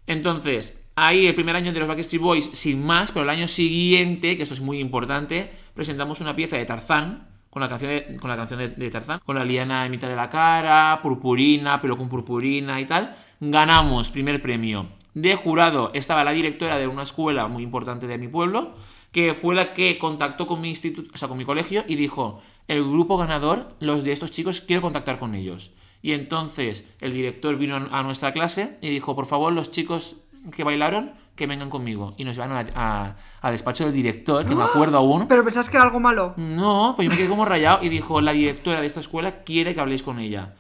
[0.07, 4.37] Entonces, ahí el primer año de los Backstreet Boys, sin más, pero el año siguiente,
[4.37, 8.31] que esto es muy importante, presentamos una pieza de Tarzán, con la canción de, con
[8.31, 11.99] la canción de, de Tarzán, con la liana en mitad de la cara, purpurina, pelo
[11.99, 13.15] con purpurina y tal.
[13.41, 14.87] Ganamos primer premio.
[15.13, 18.75] De jurado estaba la directora de una escuela muy importante de mi pueblo,
[19.13, 22.41] que fue la que contactó con mi instituto, o sea, con mi colegio y dijo,
[22.69, 25.73] el grupo ganador, los de estos chicos, quiero contactar con ellos.
[26.01, 30.17] Y entonces el director vino a nuestra clase y dijo, por favor, los chicos
[30.57, 32.15] que bailaron, que vengan conmigo.
[32.19, 35.27] Y nos van a, a- a despacho del director, que me acuerdo aún.
[35.29, 36.35] Pero pensás que era algo malo.
[36.37, 39.75] No, pues yo me quedé como rayado y dijo, la directora de esta escuela quiere
[39.75, 40.55] que habléis con ella.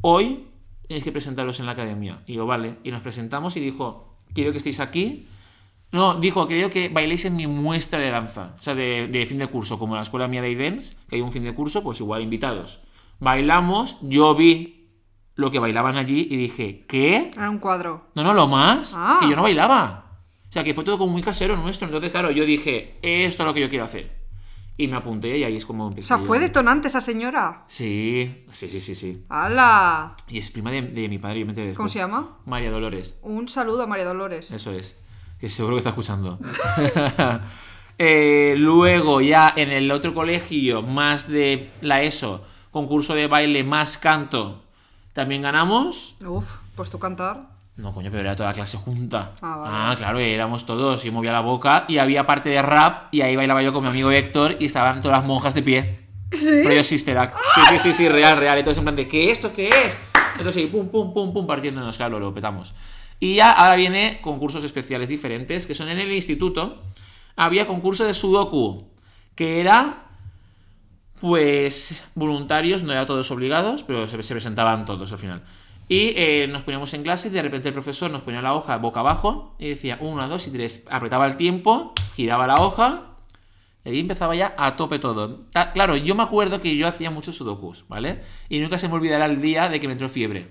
[0.00, 0.46] Hoy
[0.88, 2.20] tenéis que presentaros en la academia.
[2.26, 2.76] Y yo, vale.
[2.84, 5.26] Y nos presentamos y dijo, quiero que estéis aquí.
[5.92, 8.54] No, dijo, quiero que bailéis en mi muestra de danza.
[8.58, 11.22] O sea, de, de fin de curso, como la escuela mía de dance, que hay
[11.22, 12.80] un fin de curso, pues igual invitados.
[13.20, 14.81] Bailamos, yo vi
[15.42, 17.30] lo que bailaban allí y dije, ¿qué?
[17.36, 18.06] Era un cuadro.
[18.14, 19.18] No, no, lo más, Ah.
[19.20, 20.06] que yo no bailaba.
[20.48, 21.86] O sea, que fue todo como muy casero nuestro.
[21.86, 24.22] Entonces, claro, yo dije, esto es lo que yo quiero hacer.
[24.76, 27.64] Y me apunté y ahí es como O sea, fue detonante esa señora.
[27.68, 29.24] Sí, sí, sí, sí, sí.
[29.28, 30.16] ¡Hala!
[30.28, 32.38] Y es prima de, de mi padre, yo me enteré ¿Cómo se llama?
[32.46, 33.18] María Dolores.
[33.22, 34.50] Un saludo a María Dolores.
[34.50, 34.98] Eso es.
[35.38, 36.38] Que seguro que está escuchando.
[37.98, 43.98] Eh, luego, ya en el otro colegio, más de la ESO, concurso de baile más
[43.98, 44.64] canto,
[45.12, 46.16] también ganamos.
[46.26, 47.52] Uf, pues tú cantar.
[47.76, 49.32] No, coño, pero era toda la clase junta.
[49.40, 49.96] Ah, vale.
[49.96, 51.02] claro, éramos todos.
[51.02, 53.88] Yo movía la boca y había parte de rap y ahí bailaba yo con mi
[53.88, 56.00] amigo Héctor y estaban todas las monjas de pie.
[56.30, 56.64] ¿Sí?
[56.64, 57.36] Rollo Sister Act.
[57.54, 58.58] Sí, sí, sí, sí, real, real.
[58.58, 59.98] Entonces en plan de, ¿qué esto qué es?
[60.36, 62.74] Entonces ahí, pum, pum, pum, pum, partiéndonos, claro, lo petamos.
[63.20, 66.82] Y ya ahora viene concursos especiales diferentes, que son en el instituto.
[67.36, 68.90] Había concurso de Sudoku,
[69.34, 70.01] que era,
[71.22, 75.42] pues, voluntarios, no eran todos obligados, pero se, se presentaban todos al final.
[75.88, 78.76] Y eh, nos poníamos en clase y de repente el profesor nos ponía la hoja
[78.78, 80.84] boca abajo y decía, una, dos y tres.
[80.90, 83.04] Apretaba el tiempo, giraba la hoja
[83.84, 85.40] y ahí empezaba ya a tope todo.
[85.52, 88.20] Ta- Claro, yo me acuerdo que yo hacía muchos sudokus, ¿vale?
[88.48, 90.48] Y nunca se me olvidará el día de que me entró fiebre.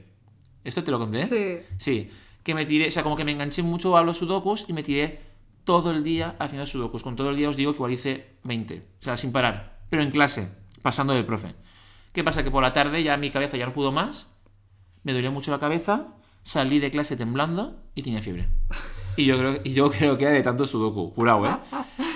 [0.64, 1.24] ¿Esto te lo conté?
[1.26, 1.66] Sí.
[1.78, 2.10] Sí.
[2.44, 4.84] Que me tiré, o sea, como que me enganché mucho a los sudokus y me
[4.84, 5.20] tiré
[5.66, 7.04] todo el día haciendo sudokus.
[7.04, 8.86] Con todo el día os digo que igual hice 20.
[9.00, 9.80] O sea, sin parar.
[9.90, 10.50] Pero en clase,
[10.82, 11.56] pasando del profe.
[12.14, 12.44] ¿Qué pasa?
[12.44, 14.30] Que por la tarde ya mi cabeza ya no pudo más.
[15.04, 16.08] Me dolía mucho la cabeza.
[16.44, 18.48] Salí de clase temblando y tenía fiebre.
[19.16, 21.58] Y yo creo, yo que era de tanto sudoku, jurado, ¿eh?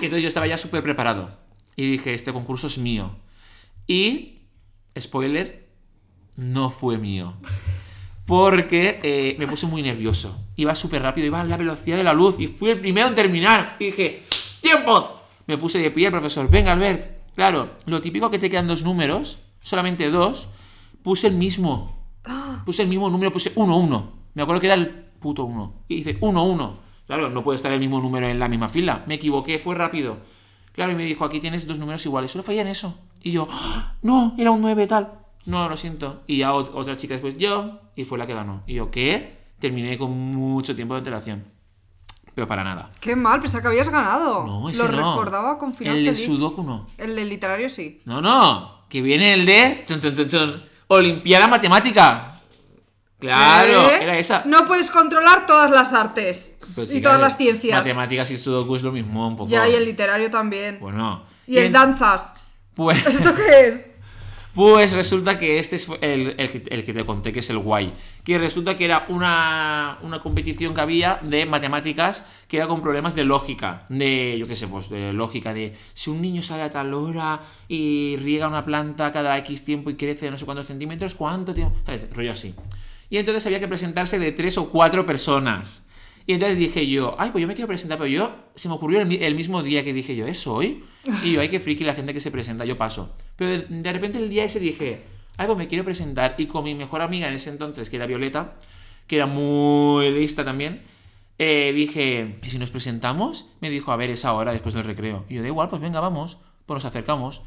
[0.00, 1.30] Y entonces yo estaba ya súper preparado.
[1.76, 3.16] Y dije, este concurso es mío.
[3.86, 4.48] Y,
[4.98, 5.68] spoiler,
[6.36, 7.34] no fue mío.
[8.24, 10.36] Porque eh, me puse muy nervioso.
[10.56, 13.14] Iba súper rápido, iba a la velocidad de la luz y fui el primero en
[13.14, 13.76] terminar.
[13.78, 14.22] Y dije,
[14.60, 15.20] ¡tiempo!
[15.46, 16.50] Me puse de pie, profesor.
[16.50, 17.15] Venga, Albert.
[17.36, 20.48] Claro, lo típico que te quedan dos números, solamente dos,
[21.04, 21.94] puse el mismo.
[22.64, 24.10] Puse el mismo número, puse 1-1.
[24.34, 24.88] Me acuerdo que era el
[25.20, 25.84] puto 1.
[25.86, 26.76] Y dice 1-1.
[27.06, 29.04] Claro, no puede estar el mismo número en la misma fila.
[29.06, 30.16] Me equivoqué, fue rápido.
[30.72, 32.98] Claro, y me dijo, aquí tienes dos números iguales, solo falla en eso.
[33.22, 33.94] Y yo, ¡Ah!
[34.02, 35.12] no, era un 9 tal.
[35.44, 36.22] No, lo siento.
[36.26, 38.62] Y ya ot- otra chica después, yo, y fue la que ganó.
[38.66, 39.36] Y yo, ¿qué?
[39.60, 41.44] Terminé con mucho tiempo de antelación.
[42.36, 42.90] Pero para nada.
[43.00, 44.44] Qué mal, pensaba que habías ganado.
[44.44, 45.10] No, ese Lo no.
[45.10, 46.26] recordaba con final El de feliz.
[46.26, 46.86] Sudoku no.
[46.98, 48.02] El del literario sí.
[48.04, 48.82] No, no.
[48.88, 49.82] Que viene el de.
[49.86, 52.32] chon, chon, chon, chon, Olimpiada Matemática.
[53.18, 54.02] Claro, ¿Eh?
[54.02, 54.42] era esa.
[54.44, 57.78] No puedes controlar todas las artes Pero, y todas las ciencias.
[57.78, 59.50] Matemáticas y Sudoku es lo mismo, un poco.
[59.50, 60.78] Ya, y el literario también.
[60.78, 61.24] Bueno.
[61.46, 62.34] y el en- danzas.
[62.74, 63.86] Pues, ¿Esto qué es?
[64.56, 67.92] Pues resulta que este es el, que te conté que es el guay.
[68.24, 73.14] Que resulta que era una, una competición que había de matemáticas que era con problemas
[73.14, 73.84] de lógica.
[73.90, 75.52] De, yo qué sé, pues de lógica.
[75.52, 77.38] De si un niño sale a tal hora
[77.68, 81.76] y riega una planta cada X tiempo y crece no sé cuántos centímetros, ¿cuánto tiempo?
[81.84, 82.08] ¿Sabes?
[82.14, 82.54] Rollo así.
[83.10, 85.85] Y entonces había que presentarse de tres o cuatro personas.
[86.26, 89.00] Y entonces dije yo, ay, pues yo me quiero presentar, pero yo, se me ocurrió
[89.00, 90.82] el, el mismo día que dije yo, ¿es hoy?
[91.24, 93.14] Y yo, ay, qué friki la gente que se presenta, yo paso.
[93.36, 95.04] Pero de, de repente el día ese dije,
[95.36, 96.34] ay, pues me quiero presentar.
[96.38, 98.54] Y con mi mejor amiga en ese entonces, que era Violeta,
[99.06, 100.82] que era muy lista también,
[101.38, 103.46] eh, dije, ¿y si nos presentamos?
[103.60, 105.24] Me dijo, a ver, es ahora, después del recreo.
[105.28, 106.38] Y yo, da igual, pues venga, vamos.
[106.66, 107.42] Pues nos acercamos.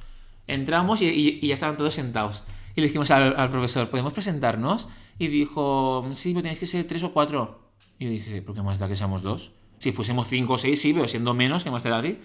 [0.48, 2.44] Entramos y, y- y ya estaban todos sentados.
[2.76, 4.88] Y le dijimos al, al profesor, ¿podemos presentarnos?
[5.18, 7.68] Y dijo, sí, pero tenéis que ser tres o cuatro.
[8.00, 9.52] Y yo dije, ¿por qué más da que seamos dos?
[9.80, 12.18] Si fuésemos cinco o seis, sí, pero siendo menos, ¿qué más te da a ti?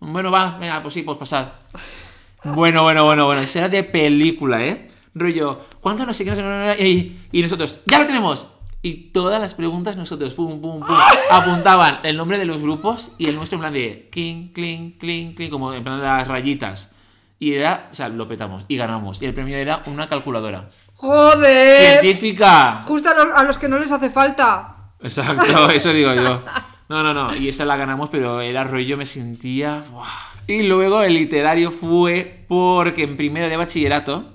[0.00, 1.48] Bueno, va, venga, pues sí, pues pasad.
[2.42, 4.88] Bueno, bueno, bueno, bueno, eso era de película, ¿eh?
[5.14, 8.46] Rollo, ¿cuánto no sé qué, no sé qué, y, y nosotros, ¡ya lo tenemos!
[8.80, 10.96] Y todas las preguntas nosotros, pum, pum, pum,
[11.30, 15.36] apuntaban el nombre de los grupos y el nuestro en plan de clink, clink, clink,
[15.36, 16.92] clink, como en plan de las rayitas.
[17.38, 19.20] Y era, o sea, lo petamos y ganamos.
[19.20, 20.70] Y el premio era una calculadora.
[20.94, 22.00] ¡Joder!
[22.00, 22.82] ¡Científica!
[22.86, 24.79] Justo a los, a los que no les hace falta.
[25.02, 26.42] Exacto, eso digo yo.
[26.88, 27.34] No, no, no.
[27.36, 29.84] Y esta la ganamos, pero era rollo, me sentía.
[29.90, 30.30] ¡buah!
[30.46, 34.32] Y luego el literario fue porque en primero de bachillerato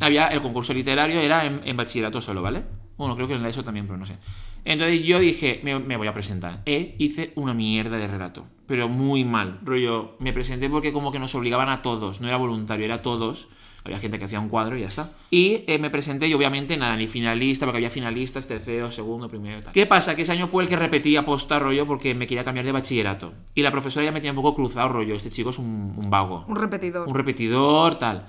[0.00, 2.64] había el concurso literario, era en, en bachillerato solo, ¿vale?
[2.96, 4.16] Bueno, creo que en la ESO también, pero no sé.
[4.64, 6.62] Entonces yo dije, me, me voy a presentar.
[6.66, 9.58] E hice una mierda de relato, pero muy mal.
[9.62, 13.48] Rollo, me presenté porque como que nos obligaban a todos, no era voluntario, era todos.
[13.84, 15.12] Había gente que hacía un cuadro y ya está.
[15.30, 19.58] Y eh, me presenté y obviamente nada, ni finalista, porque había finalistas, tercero, segundo, primero
[19.58, 19.72] y tal.
[19.72, 20.14] ¿Qué pasa?
[20.14, 23.32] Que ese año fue el que repetí aposta rollo porque me quería cambiar de bachillerato.
[23.54, 26.10] Y la profesora ya me tenía un poco cruzado rollo, este chico es un, un
[26.10, 26.44] vago.
[26.46, 27.08] Un repetidor.
[27.08, 28.28] Un repetidor, tal.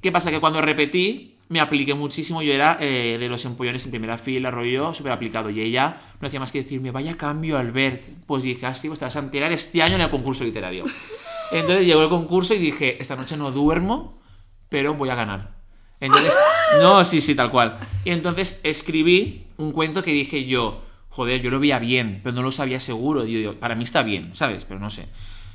[0.00, 0.30] ¿Qué pasa?
[0.30, 2.42] Que cuando repetí, me apliqué muchísimo.
[2.42, 5.50] Yo era eh, de los empollones en primera fila, rollo, súper aplicado.
[5.50, 8.04] Y ella no hacía más que decirme, vaya cambio, Albert.
[8.26, 10.84] Pues dije, así, pues te vas a enterar este año en el concurso literario.
[11.52, 14.18] Entonces llegó el concurso y dije, esta noche no duermo,
[14.76, 15.52] pero voy a ganar.
[16.00, 16.36] Entonces,
[16.82, 17.78] no, sí, sí, tal cual.
[18.04, 22.42] Y entonces escribí un cuento que dije yo, joder, yo lo veía bien, pero no
[22.42, 23.22] lo sabía seguro.
[23.22, 24.66] Digo, yo, para mí está bien, ¿sabes?
[24.66, 25.08] Pero no sé.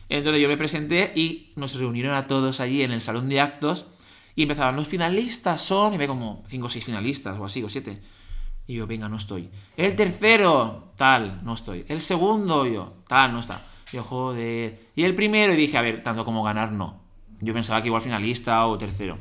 [0.10, 3.86] Entonces yo me presenté y nos reunieron a todos allí en el salón de actos
[4.36, 7.70] y empezaban, los finalistas son, y ve como 5 o 6 finalistas o así, o
[7.70, 8.02] 7.
[8.66, 9.52] Y yo, venga, no estoy.
[9.78, 11.86] El tercero, tal, no estoy.
[11.88, 13.62] El segundo, yo, tal, no está.
[13.94, 14.88] Yo, joder.
[14.96, 17.01] Y el primero, y dije, a ver, tanto como ganar, no.
[17.42, 19.18] Yo pensaba que igual finalista o tercero.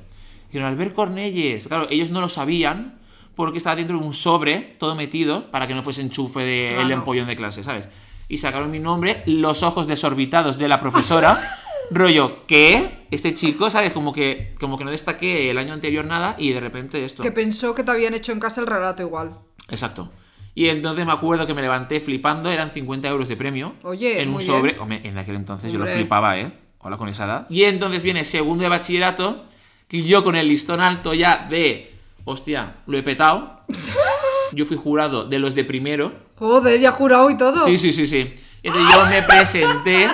[0.48, 1.66] Dijeron, Albert Cornelles.
[1.66, 2.98] Claro, ellos no lo sabían
[3.34, 6.90] porque estaba dentro de un sobre, todo metido, para que no fuese enchufe del Claro.
[6.94, 7.88] empollón de clase, ¿sabes?
[8.28, 11.40] Y sacaron mi nombre, los ojos desorbitados de la profesora.
[11.90, 13.06] rollo, ¿qué?
[13.10, 13.92] Este chico, ¿sabes?
[13.92, 17.22] Como que, como que no destaqué el año anterior nada y de repente esto.
[17.22, 19.34] Que pensó que te habían hecho en casa el relato igual.
[19.68, 20.12] Exacto.
[20.54, 23.74] Y entonces me acuerdo que me levanté flipando, eran 50 euros de premio.
[23.84, 24.72] Oye, en un sobre.
[24.72, 24.82] bien.
[24.82, 25.96] Hombre, en aquel entonces yo lo Hombre.
[25.98, 26.52] flipaba, ¿eh?
[26.82, 27.46] Hola con esa edad.
[27.50, 29.44] Y entonces viene segundo de bachillerato,
[29.90, 31.94] y yo con el listón alto ya de.
[32.24, 33.60] Hostia, lo he petado.
[34.52, 36.12] Yo fui jurado de los de primero.
[36.36, 37.64] Joder, ya jurado y todo.
[37.66, 38.34] Sí, sí, sí, sí.
[38.64, 40.08] Entonces yo me presenté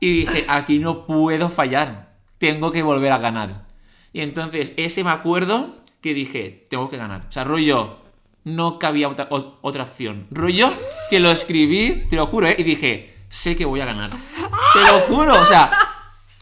[0.00, 2.14] y dije, aquí no puedo fallar.
[2.38, 3.66] Tengo que volver a ganar.
[4.14, 7.26] Y entonces ese me acuerdo que dije, tengo que ganar.
[7.28, 7.98] O sea, rollo,
[8.44, 10.26] no cabía otra, o- otra opción.
[10.30, 10.72] Rollo
[11.10, 12.56] que lo escribí, te lo juro, ¿eh?
[12.58, 14.08] Y dije, sé que voy a ganar.
[14.10, 15.70] Te lo juro, o sea,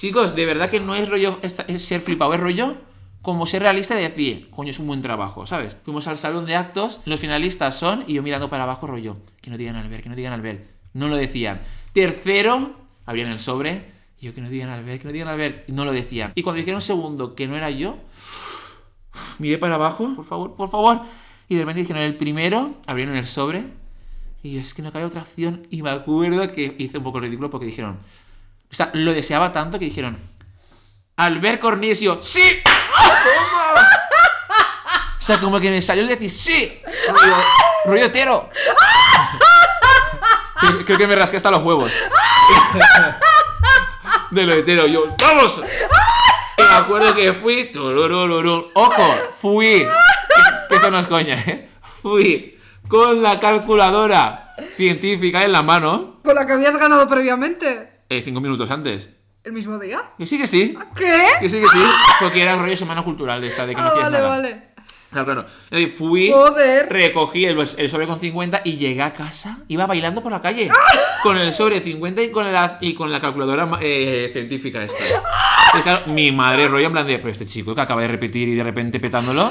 [0.01, 1.39] chicos, de verdad que no es rollo
[1.77, 2.75] ser flipado, es rollo
[3.21, 5.77] como ser realista y decir, coño, es un buen trabajo, ¿sabes?
[5.85, 9.51] Fuimos al salón de actos, los finalistas son, y yo mirando para abajo, rollo, que
[9.51, 10.65] no digan Albert, que no digan Albert.
[10.95, 11.61] No lo decían.
[11.93, 15.69] Tercero, abrían el sobre, Y yo, que no digan Albert, que no digan Albert.
[15.69, 16.33] Y no lo decían.
[16.35, 17.99] Y cuando dijeron segundo que no era yo,
[19.39, 21.03] miré para abajo, por favor, por favor.
[21.47, 23.65] Y de repente dijeron el primero, abrieron el sobre.
[24.43, 25.67] Y es que no cabe otra opción.
[25.69, 27.99] Y me acuerdo que hice un poco ridículo porque dijeron,
[28.71, 30.19] o sea, lo deseaba tanto que dijeron,
[31.17, 32.63] Albert Cornisio, ¡sí!
[35.19, 36.81] O sea, como que me salió el decir ¡sí!
[37.09, 37.35] Rollo,
[37.85, 38.51] rollo hetero.
[40.87, 41.93] Creo- que me rasqué hasta los huevos.
[44.31, 44.87] De lo hetero.
[44.87, 45.63] Yo, ¡vamos!
[46.57, 47.71] Y me acuerdo que fui.
[48.75, 49.15] ¡Ojo!
[49.41, 49.87] Fui.
[50.69, 51.69] Que esto no es coña, ¿eh?
[52.03, 56.21] Fui con la calculadora científica en la mano.
[56.25, 57.90] Con la que habías ganado previamente.
[58.11, 59.09] Eh, cinco minutos antes.
[59.43, 60.03] ¿El mismo día?
[60.19, 60.77] Que sí, que sí.
[60.95, 61.23] ¿Qué?
[61.41, 61.79] Que sí, que sí.
[62.21, 64.29] Porque era rollo semana cultural de esta, de que no Ah, hacías vale, nada.
[64.29, 64.63] vale.
[65.11, 65.47] Claro, claro.
[65.71, 66.89] Entonces fui, Joder.
[66.89, 69.59] recogí el, el sobre con 50 y llegué a casa.
[69.67, 70.69] Iba bailando por la calle.
[71.23, 75.03] Con el sobre 50 y con la, y con la calculadora eh, científica esta.
[75.03, 78.49] Entonces, claro, mi madre rollo en plan de, pero este chico que acaba de repetir
[78.49, 79.51] y de repente petándolo.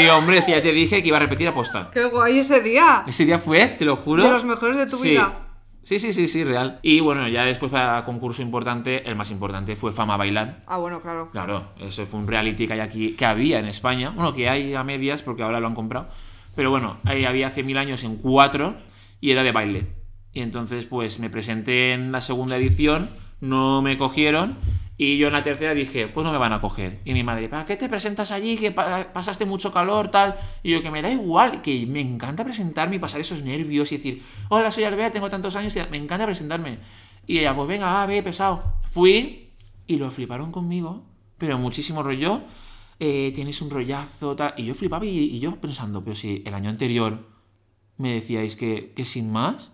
[0.00, 1.90] Y hombre, que ya te dije que iba a repetir aposta.
[1.92, 3.02] Qué guay ese día.
[3.06, 4.22] Ese día fue, te lo juro.
[4.22, 5.10] De los mejores de tu Sí.
[5.10, 5.32] vida.
[5.84, 6.78] Sí, sí, sí, sí, real.
[6.80, 10.62] Y bueno, ya después para concurso importante, el más importante fue Fama Bailar.
[10.66, 11.28] Ah, bueno, claro.
[11.30, 14.74] Claro, eso fue un reality que hay aquí, que había en España, bueno, que hay
[14.74, 16.08] a medias porque ahora lo han comprado,
[16.56, 18.76] pero bueno, ahí había hace mil años en cuatro
[19.20, 19.86] y era de baile.
[20.32, 23.10] Y entonces pues me presenté en la segunda edición,
[23.42, 24.56] no me cogieron
[24.96, 27.00] y yo en la tercera dije, pues no me van a coger.
[27.04, 28.56] Y mi madre, ¿para qué te presentas allí?
[28.56, 30.36] Que pa- pasaste mucho calor, tal.
[30.62, 33.96] Y yo, que me da igual, que me encanta presentarme y pasar esos nervios y
[33.96, 36.78] decir, hola, soy Albert, tengo tantos años y me encanta presentarme.
[37.26, 38.62] Y ella, pues venga, va, ve, pesado.
[38.90, 39.48] Fui
[39.86, 41.04] y lo fliparon conmigo,
[41.38, 42.42] pero muchísimo rollo.
[43.00, 44.54] eh, tienes un rollazo, tal.
[44.56, 47.26] Y yo flipaba y, y yo pensando, pero si el año anterior
[47.98, 49.72] me decíais que, que sin más,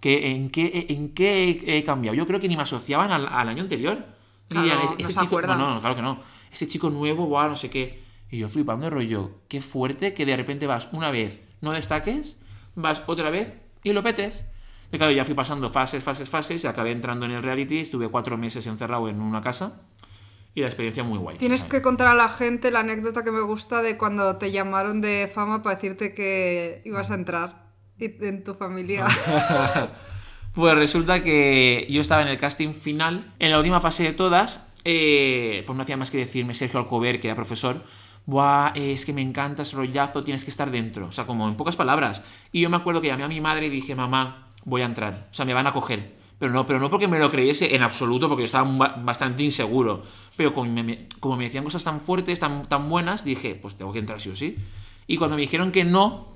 [0.00, 2.16] que en qué, en qué he, he cambiado.
[2.16, 4.11] Yo creo que ni me asociaban al, al año anterior.
[4.52, 5.58] Claro, no este se chico, acuerdan.
[5.58, 6.20] no, no, claro que no.
[6.52, 8.02] Este chico nuevo, guau, no sé qué.
[8.30, 12.38] Y yo flipando de rollo, qué fuerte que de repente vas una vez, no destaques,
[12.74, 14.44] vas otra vez y lo petes.
[14.90, 17.78] Y claro, ya fui pasando fases, fases, fases y acabé entrando en el reality.
[17.78, 19.80] Estuve cuatro meses encerrado en una casa
[20.54, 21.38] y la experiencia muy guay.
[21.38, 25.00] Tienes que contar a la gente la anécdota que me gusta de cuando te llamaron
[25.00, 29.06] de fama para decirte que ibas a entrar y- en tu familia.
[30.54, 34.68] Pues resulta que yo estaba en el casting final, en la última fase de todas,
[34.84, 37.82] eh, pues no hacía más que decirme Sergio Alcover, que era profesor,
[38.24, 41.06] Buah, eh, es que me encanta ese rollazo, tienes que estar dentro.
[41.06, 42.22] O sea, como en pocas palabras.
[42.52, 45.26] Y yo me acuerdo que llamé a mi madre y dije, mamá, voy a entrar.
[45.32, 46.12] O sea, me van a coger.
[46.38, 49.42] Pero no, pero no porque me lo creyese en absoluto, porque yo estaba ba- bastante
[49.42, 50.04] inseguro.
[50.36, 53.92] Pero como me- como me decían cosas tan fuertes, tan, tan buenas, dije, pues tengo
[53.92, 54.56] que entrar sí o sí.
[55.08, 56.28] Y cuando me dijeron que no,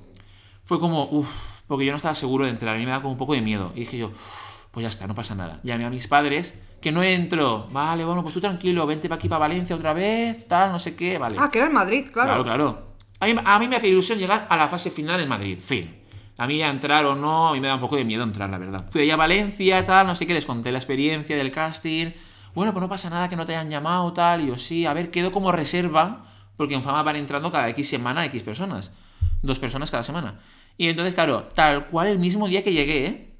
[0.65, 3.13] fue como, uff, porque yo no estaba seguro de entrar, a mí me da como
[3.13, 3.73] un poco de miedo.
[3.75, 5.61] Y dije yo, "Uf, pues ya está, no pasa nada.
[5.63, 7.67] Llamé a mis padres, que no entro.
[7.73, 10.95] Vale, bueno, pues tú tranquilo, vente para aquí, para Valencia otra vez, tal, no sé
[10.95, 11.37] qué, vale.
[11.41, 12.29] ah, que era en Madrid, claro.
[12.29, 12.87] Claro, claro.
[13.19, 16.03] A mí, a mí me hace ilusión llegar a la fase final en Madrid, fin.
[16.39, 18.51] A mí ya entrar o no, a mí me da un poco de miedo entrar,
[18.51, 18.85] la verdad.
[18.91, 22.11] Fui allá a Valencia, tal, no sé qué, les conté la experiencia del casting.
[22.55, 24.93] Bueno, pues no pasa nada que no te hayan llamado, tal, y yo sí, a
[24.93, 26.27] ver, quedo como reserva,
[26.59, 28.93] porque en fama van entrando cada X semana X personas.
[29.41, 30.41] Dos personas cada semana.
[30.79, 33.31] Y entonces, claro, tal cual el mismo día que llegué,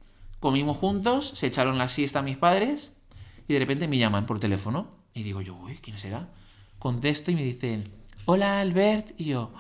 [0.41, 2.97] comimos juntos, se echaron la siesta mis padres,
[3.49, 4.89] y de repente me llaman por teléfono.
[5.15, 6.29] Y digo yo, uy, ¿quién será?
[6.79, 7.85] Contesto y me dicen,
[8.27, 9.19] hola Albert.
[9.19, 9.51] Y yo,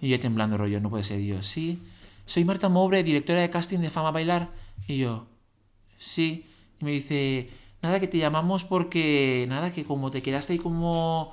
[0.00, 1.20] y yo temblando rollo, no puede ser.
[1.20, 1.80] Yo, sí,
[2.26, 4.50] soy Marta Mobre, directora de casting de Fama Bailar.
[4.86, 5.26] Y yo,
[5.98, 6.46] sí.
[6.80, 7.48] Y me dice,
[7.82, 11.32] nada, que te llamamos porque, nada, que como te quedaste ahí como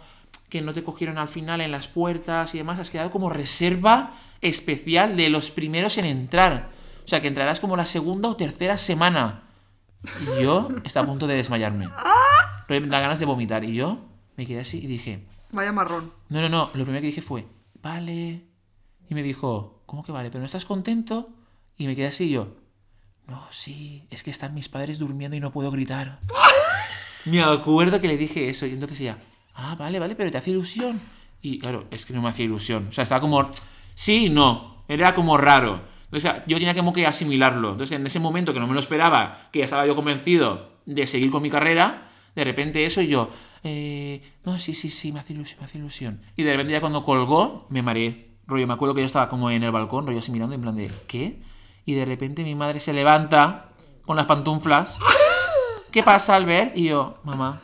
[0.49, 4.13] que no te cogieron al final en las puertas y demás, has quedado como reserva
[4.41, 6.69] especial de los primeros en entrar.
[7.03, 9.43] O sea, que entrarás como la segunda o tercera semana.
[10.21, 11.87] Y yo estaba a punto de desmayarme.
[12.67, 13.63] Da ganas de vomitar.
[13.63, 13.99] Y yo
[14.37, 16.11] me quedé así y dije, Vaya marrón.
[16.29, 16.65] no, no, no.
[16.73, 17.45] Lo primero que dije fue,
[17.81, 18.41] vale.
[19.09, 20.29] Y me dijo, ¿cómo que vale?
[20.29, 21.29] ¿Pero no estás contento?
[21.77, 22.55] Y me quedé así y yo,
[23.27, 26.19] no, sí, es que están mis padres durmiendo y no puedo gritar.
[27.25, 28.65] me acuerdo que le dije eso.
[28.65, 29.17] Y entonces ella,
[29.55, 30.99] ah, vale, vale, pero te hace ilusión.
[31.41, 32.87] Y claro, es que no me hacía ilusión.
[32.89, 33.49] O sea, estaba como,
[33.93, 34.83] sí no.
[34.87, 35.81] Era como raro.
[36.11, 37.71] O yo tenía como que asimilarlo.
[37.71, 41.07] Entonces, en ese momento que no me lo esperaba, que ya estaba yo convencido de
[41.07, 43.29] seguir con mi carrera, de repente eso y yo,
[43.63, 46.21] eh, no, sí, sí, sí, me hace ilusión, me hace ilusión.
[46.35, 48.35] Y de repente ya cuando colgó, me mareé.
[48.47, 50.75] Rollo, me acuerdo que yo estaba como en el balcón, rollo así mirando, en plan
[50.75, 51.41] de, ¿qué?
[51.85, 53.69] Y de repente mi madre se levanta
[54.03, 54.99] con las pantuflas.
[55.91, 56.77] ¿Qué pasa, Albert?
[56.77, 57.61] Y yo, mamá,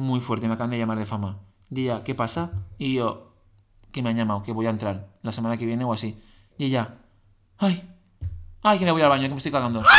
[0.00, 1.38] muy fuerte, me acaban de llamar de fama.
[1.70, 2.50] Y ella, ¿qué pasa?
[2.78, 3.34] Y yo,
[3.92, 6.20] que me han llamado, que voy a entrar la semana que viene o así.
[6.58, 6.96] Y ella,
[7.58, 7.88] ay,
[8.62, 9.82] ay, que me voy al baño, que me estoy cagando.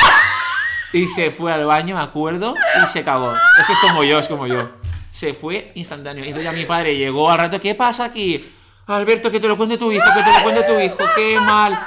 [0.94, 3.32] Y se fue al baño, me acuerdo, y se cagó.
[3.32, 4.72] Eso es como yo, es como yo.
[5.10, 6.26] Se fue instantáneo.
[6.26, 8.44] Y entonces ya mi padre llegó al rato, ¿qué pasa aquí?
[8.88, 11.80] Alberto, que te lo cuente tu hijo, que te lo cuente tu hijo, qué mal.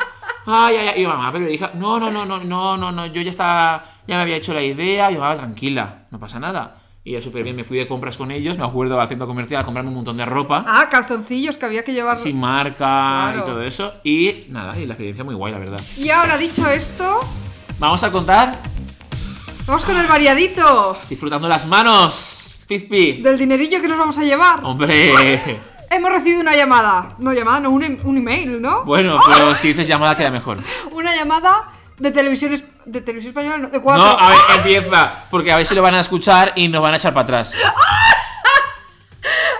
[0.46, 1.00] Ay, ay, ay.
[1.00, 3.82] Y yo, mamá, pero hija, no, no, no, no, no, no, no, yo ya estaba,
[4.06, 6.76] ya me había hecho la idea, yo, mamá, tranquila, no pasa nada.
[7.06, 9.64] Y súper bien, me fui de compras con ellos, me acuerdo al centro comercial a
[9.64, 10.64] comprarme un montón de ropa.
[10.66, 12.18] Ah, calzoncillos que había que llevar.
[12.18, 13.38] Sin marca Claro.
[13.40, 13.92] y todo eso.
[14.04, 15.80] Y nada, y la experiencia muy guay, la verdad.
[15.98, 17.20] Y ahora, dicho esto,
[17.78, 18.58] Vamos a contar
[19.66, 22.62] vamos con el variadito disfrutando las manos.
[22.66, 23.20] Fizpi.
[23.20, 24.60] del dinerillo que nos vamos a llevar.
[24.64, 25.40] Hombre.
[25.90, 27.14] Hemos recibido una llamada.
[27.18, 28.84] No, llamada, no, un, em- un email, ¿no?
[28.84, 30.58] Bueno, pero si dices llamada queda mejor.
[30.92, 34.04] Una llamada de televisión, es- de televisión española, no, de cuatro.
[34.04, 35.24] No, a ver, empieza.
[35.30, 37.54] Porque a ver si lo van a escuchar y nos van a echar para atrás.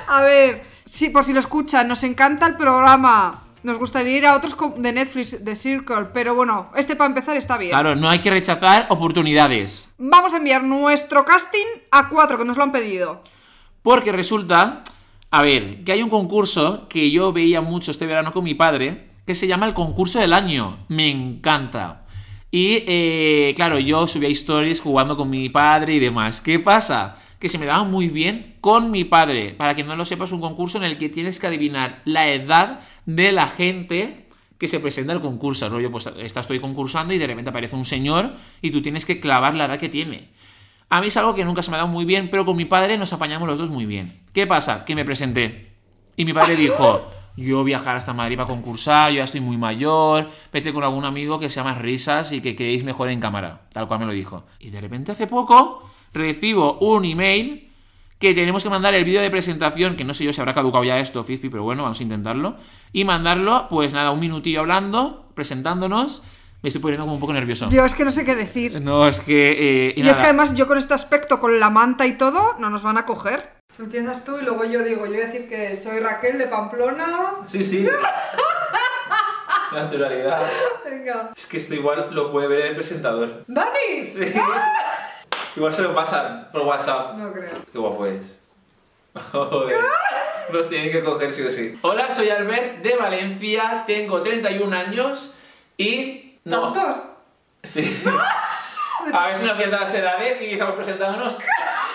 [0.07, 3.41] A ver, sí, por si lo escuchan, nos encanta el programa.
[3.63, 7.57] Nos gustaría ir a otros de Netflix, de Circle, pero bueno, este para empezar está
[7.57, 7.71] bien.
[7.73, 9.89] Claro, no hay que rechazar oportunidades.
[9.97, 13.25] Vamos a enviar nuestro casting a cuatro que nos lo han pedido.
[13.83, 14.85] Porque resulta,
[15.31, 19.09] a ver, que hay un concurso que yo veía mucho este verano con mi padre,
[19.27, 20.85] que se llama el concurso del año.
[20.89, 22.04] Me encanta.
[22.55, 26.41] Y eh, claro, yo subía stories jugando con mi padre y demás.
[26.41, 27.19] ¿Qué pasa?
[27.41, 29.55] Que se me daba muy bien con mi padre.
[29.55, 32.31] Para quien no lo sepa, es un concurso en el que tienes que adivinar la
[32.31, 35.69] edad de la gente que se presenta al concurso.
[35.69, 39.57] Rollo, pues estoy concursando y de repente aparece un señor y tú tienes que clavar
[39.57, 40.29] la edad que tiene.
[40.91, 42.67] A mí es algo que nunca se me ha dado muy bien, pero con mi
[42.67, 44.21] padre nos apañamos los dos muy bien.
[44.33, 44.85] ¿Qué pasa?
[44.85, 45.73] Que me presenté.
[46.15, 50.31] Y mi padre dijo, yo viajar hasta Madrid para concursar, yo ya estoy muy mayor,
[50.53, 53.63] vete con algún amigo que sea más risas y que quedéis mejor en cámara.
[53.73, 54.45] Tal cual me lo dijo.
[54.61, 57.71] Y de repente hace poco recibo un email
[58.19, 60.85] que tenemos que mandar el vídeo de presentación, que no sé yo si habrá caducado
[60.85, 62.57] ya esto, Fizpi, pero bueno, vamos a intentarlo.
[62.93, 66.23] Y mandarlo, pues nada, un minutillo hablando, presentándonos.
[66.63, 67.69] Me estoy poniendo como un poco nervioso.
[67.69, 68.81] Yo es que no sé qué decir.
[68.81, 69.89] No, es que...
[69.89, 72.71] eh, Y, es que además yo con este aspecto, con la manta y todo, no
[72.71, 73.53] nos van a coger.
[73.79, 77.33] Empiezas tú y luego yo digo, yo voy a decir que soy Raquel de Pamplona.
[77.49, 77.85] Sí, sí.
[79.73, 80.41] Naturalidad.
[80.85, 81.33] Venga.
[81.37, 83.43] Es que esto igual lo puede ver el presentador.
[83.49, 84.05] ¡Dani!
[84.05, 84.33] Sí.
[85.57, 87.15] Igual se lo pasan por WhatsApp.
[87.17, 87.51] No creo.
[87.73, 88.41] Qué guapo es.
[89.33, 89.79] Joder.
[90.53, 91.79] Nos tienen que coger sí o sí.
[91.83, 95.35] Hola, soy Albert de Valencia, tengo 31 años
[95.77, 96.39] y...
[96.45, 96.73] No.
[96.73, 97.05] ¿Tantos?
[97.63, 98.03] Sí.
[99.13, 101.37] A ver si nos pierdan las edades y estamos presentándonos.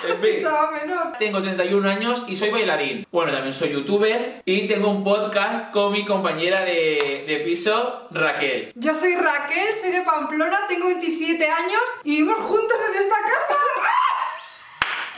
[0.07, 0.43] En fin.
[0.71, 1.17] Menos.
[1.17, 3.05] Tengo 31 años y soy bailarín.
[3.11, 8.71] Bueno, también soy youtuber y tengo un podcast con mi compañera de, de piso, Raquel.
[8.75, 13.57] Yo soy Raquel, soy de Pamplona, tengo 27 años y vivimos juntos en esta casa.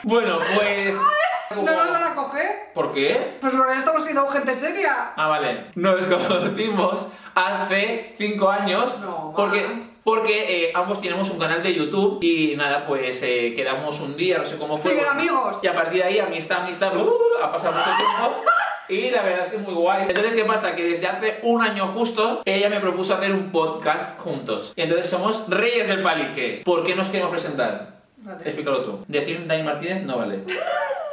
[0.04, 0.96] Bueno, pues...
[1.56, 2.72] ¿No nos van a coger?
[2.74, 3.38] ¿Por qué?
[3.40, 5.14] Pues porque estamos siendo gente seria.
[5.16, 5.66] Ah, vale.
[5.76, 9.00] Nos conocimos hace 5 años.
[9.00, 9.82] No, porque más.
[10.04, 14.38] porque eh, ambos tenemos un canal de YouTube y nada, pues eh, quedamos un día,
[14.38, 14.92] no sé cómo fue.
[14.92, 15.64] Ciberamigos.
[15.64, 18.44] Y a partir de ahí, amistad, amistad, blu, blu, blu, ha pasado mucho tiempo.
[18.90, 20.08] Y la verdad es que es muy guay.
[20.10, 20.76] Entonces, ¿qué pasa?
[20.76, 24.74] Que desde hace un año justo, ella me propuso hacer un podcast juntos.
[24.76, 26.62] Y entonces somos reyes del palique.
[26.66, 28.02] ¿Por qué nos queremos presentar?
[28.18, 28.42] Vale.
[28.44, 29.06] Explícalo tú.
[29.08, 30.42] Decir Dani Martínez no vale.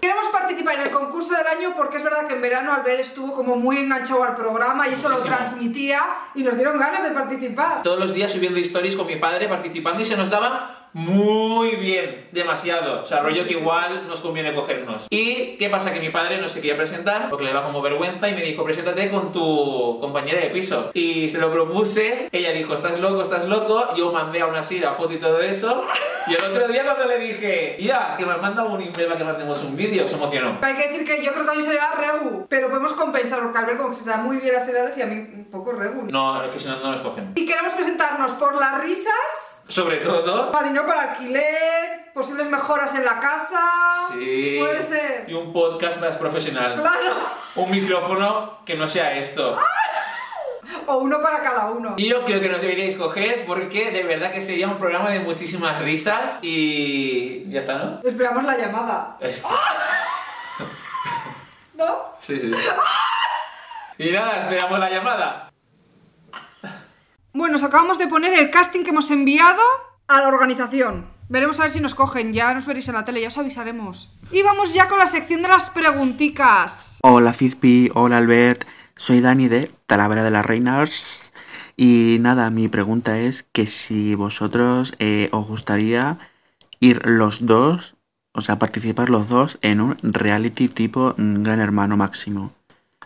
[0.00, 3.34] Queremos participar en el concurso del año porque es verdad que en verano Albert estuvo
[3.34, 6.00] como muy enganchado al programa y eso lo transmitía
[6.34, 7.82] y nos dieron ganas de participar.
[7.82, 12.28] todos los días subiendo stories con mi padre participando y se nos daba muy bien,
[12.32, 13.02] demasiado.
[13.02, 15.06] O sea, rollo que igual nos conviene cogernos.
[15.10, 15.92] ¿Y qué pasa?
[15.92, 18.64] Que mi padre no se quería presentar porque le daba como vergüenza y me dijo,
[18.64, 20.90] preséntate con tu compañera de piso.
[20.94, 23.94] Y se lo propuse, ella dijo, estás loco, estás loco.
[23.96, 25.84] Yo mandé aún así la foto y todo eso.
[26.26, 29.24] Y el otro día cuando le dije, ya, que nos manda un email para que
[29.24, 30.58] mandemos un vídeo, se emocionó.
[30.62, 32.92] Hay que decir que yo creo que a mí se le da regu, pero podemos
[32.92, 35.50] compensar porque Albert como que se da muy bien las edades y a mí un
[35.50, 36.02] poco regu.
[36.10, 37.32] No, es que si no, no nos cogen.
[37.34, 40.50] Y queremos presentarnos por las risas, Sobre todo...
[40.50, 43.60] para dinero para alquiler, posibles mejoras en la casa.
[44.12, 44.56] Sí.
[44.58, 45.24] Puede ser.
[45.28, 46.74] Y un podcast más profesional.
[46.74, 47.14] Claro.
[47.54, 49.56] Un micrófono que no sea esto.
[50.86, 51.94] O uno para cada uno.
[51.96, 55.20] Y yo creo que nos deberíais coger porque de verdad que sería un programa de
[55.20, 58.00] muchísimas risas y ya está, ¿no?
[58.02, 59.16] Esperamos la llamada.
[59.20, 59.48] Es que-
[61.74, 62.14] ¿No?
[62.20, 62.52] Sí, sí.
[63.98, 65.49] Y nada, esperamos la llamada.
[67.32, 69.62] Bueno, os acabamos de poner el casting que hemos enviado
[70.08, 71.06] a la organización.
[71.28, 74.10] Veremos a ver si nos cogen, ya nos veréis en la tele, ya os avisaremos.
[74.32, 76.98] Y vamos ya con la sección de las pregunticas.
[77.04, 78.64] Hola Fizpi, hola Albert,
[78.96, 81.32] soy Dani de Talavera de las Reinas
[81.76, 86.18] y nada, mi pregunta es que si vosotros eh, os gustaría
[86.80, 87.94] ir los dos,
[88.32, 92.54] o sea, participar los dos en un reality tipo Gran Hermano máximo.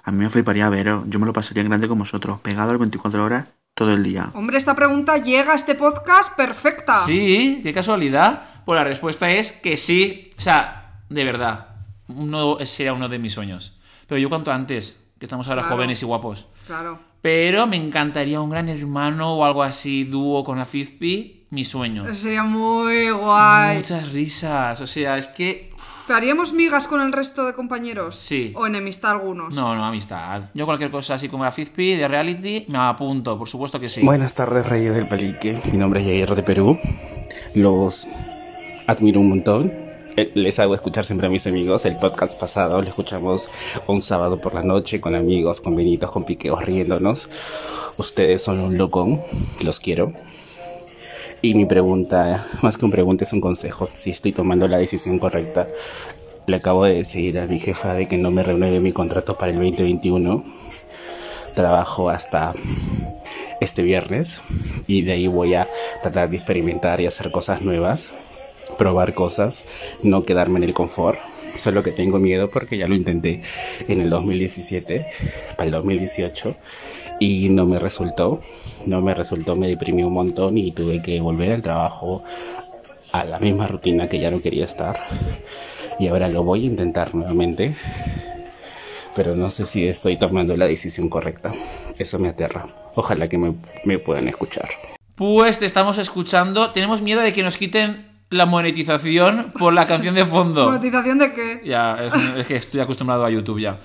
[0.02, 2.72] A mí me fliparía veros, yo me lo pasaría en grande con vosotros, pegado a
[2.72, 4.30] las 24 horas todo el día?
[4.34, 7.04] Hombre, esta pregunta llega a este podcast perfecta.
[7.06, 8.42] Sí, qué casualidad.
[8.64, 10.30] Pues la respuesta es que sí.
[10.38, 11.68] O sea, de verdad,
[12.08, 13.76] uno sería uno de mis sueños.
[14.06, 15.76] Pero yo cuanto antes, que estamos ahora Claro.
[15.76, 16.46] jóvenes y guapos.
[16.66, 17.00] Claro.
[17.20, 22.04] Pero me encantaría un gran hermano o algo así dúo con la Fizpi, mi sueño.
[22.06, 23.78] Eso sería muy guay.
[23.78, 25.72] Muchas risas, o sea, es que...
[26.06, 28.18] ¿Pero ¿Haríamos migas con el resto de compañeros?
[28.18, 28.52] Sí.
[28.56, 29.54] ¿O enemistad algunos?
[29.54, 30.42] No, no, amistad.
[30.52, 34.04] Yo cualquier cosa así como la Fizpi, de reality, me apunto, por supuesto que sí.
[34.04, 35.58] Buenas tardes, Reyes del Palique.
[35.72, 36.78] Mi nombre es Jair de Perú.
[37.54, 38.06] Los
[38.86, 39.72] admiro un montón.
[40.16, 41.86] Eh, Les hago escuchar siempre a mis amigos.
[41.86, 43.48] El podcast pasado lo escuchamos
[43.86, 47.30] un sábado por la noche con amigos, con vinitos, con piqueos, riéndonos.
[47.96, 49.20] Ustedes son un locón.
[49.62, 50.12] Los quiero.
[51.44, 53.84] Y mi pregunta, más que un pregunta, es un consejo.
[53.84, 55.68] Si estoy tomando la decisión correcta.
[56.46, 59.52] Le acabo de decir a mi jefa de que no me renueve mi contrato para
[59.52, 60.42] el 2021.
[61.54, 62.54] Trabajo hasta
[63.60, 64.38] este viernes
[64.86, 65.66] y de ahí voy a
[66.02, 68.08] tratar de experimentar y hacer cosas nuevas,
[68.78, 71.18] probar cosas, no quedarme en el confort.
[71.58, 73.42] Solo que tengo miedo porque ya lo intenté
[73.88, 75.04] en el 2017,
[75.58, 76.56] para el 2018
[77.20, 78.40] y no me resultó,
[78.86, 82.22] no me resultó, me deprimí un montón y tuve que volver al trabajo
[83.12, 84.98] a la misma rutina que ya no quería estar
[85.98, 87.76] y ahora lo voy a intentar nuevamente
[89.14, 91.50] pero no sé si estoy tomando la decisión correcta.
[91.98, 92.66] Eso me aterra.
[92.96, 93.52] Ojalá que me,
[93.84, 94.68] me puedan escuchar.
[95.14, 96.70] Pues te estamos escuchando.
[96.72, 100.64] Tenemos miedo de que nos quiten la monetización por la canción de fondo.
[100.70, 101.60] ¿Monetización de qué?
[101.64, 103.78] Ya, es, es que estoy acostumbrado a YouTube ya.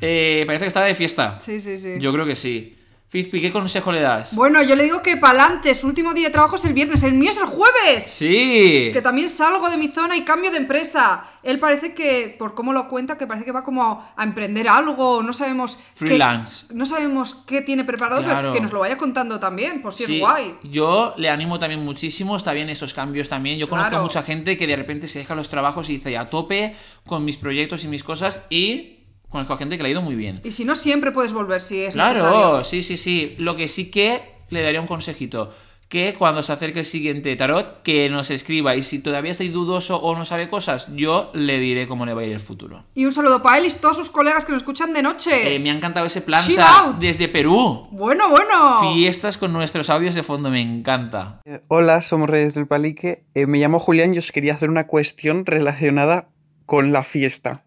[0.00, 1.38] Eh, parece que está de fiesta.
[1.40, 1.94] Sí, sí, sí.
[2.00, 2.76] Yo creo que sí.
[3.08, 4.36] Fizpi, ¿qué consejo le das?
[4.36, 7.14] Bueno, yo le digo que pa'lante, su último día de trabajo es el viernes, el
[7.14, 8.04] mío es el jueves.
[8.04, 8.90] Sí.
[8.92, 11.24] Que también salgo de mi zona y cambio de empresa.
[11.42, 15.24] Él parece que, por cómo lo cuenta, que parece que va como a emprender algo,
[15.24, 15.74] no sabemos...
[15.98, 16.66] qué- Freelance.
[16.72, 18.52] no sabemos qué tiene preparado, pero Claro.
[18.52, 20.54] que nos lo vaya contando también, por si Sí, es guay.
[20.62, 23.58] Yo le animo también muchísimo, está bien esos cambios también.
[23.58, 24.04] Yo conozco Claro.
[24.04, 27.24] a mucha gente que de repente se deja los trabajos y dice a tope con
[27.24, 28.98] mis proyectos y mis cosas y
[29.30, 30.40] conozco a gente que le ha ido muy bien.
[30.44, 32.64] Y si no, siempre puedes volver si es Claro, necesario.
[32.64, 33.34] sí, sí, sí.
[33.38, 34.20] Lo que sí que
[34.50, 35.52] le daría un consejito.
[35.88, 38.76] Que cuando se acerque el siguiente tarot, que nos escriba.
[38.76, 42.20] Y si todavía estoy dudoso o no sabe cosas, yo le diré cómo le va
[42.20, 42.84] a ir el futuro.
[42.94, 45.56] Y un saludo para él y todos sus colegas que nos escuchan de noche.
[45.56, 46.44] Eh, me ha encantado ese plan.
[47.00, 47.88] Desde Perú.
[47.90, 48.92] Bueno, bueno.
[48.94, 51.40] Fiestas con nuestros audios de fondo, me encanta.
[51.44, 53.24] Eh, Hola, somos Reyes del Palique.
[53.34, 56.28] Eh, me llamo Julián y os quería hacer una cuestión relacionada
[56.66, 57.64] con la fiesta.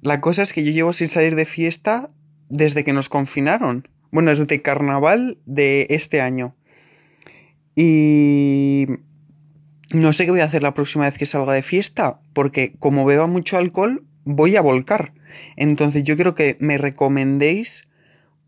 [0.00, 2.08] La cosa es que yo llevo sin salir de fiesta
[2.48, 3.88] desde que nos confinaron.
[4.10, 6.54] Bueno, desde carnaval de este año.
[7.74, 8.86] Y
[9.92, 13.04] no sé qué voy a hacer la próxima vez que salga de fiesta, porque como
[13.04, 15.12] beba mucho alcohol, voy a volcar.
[15.56, 17.87] Entonces yo quiero que me recomendéis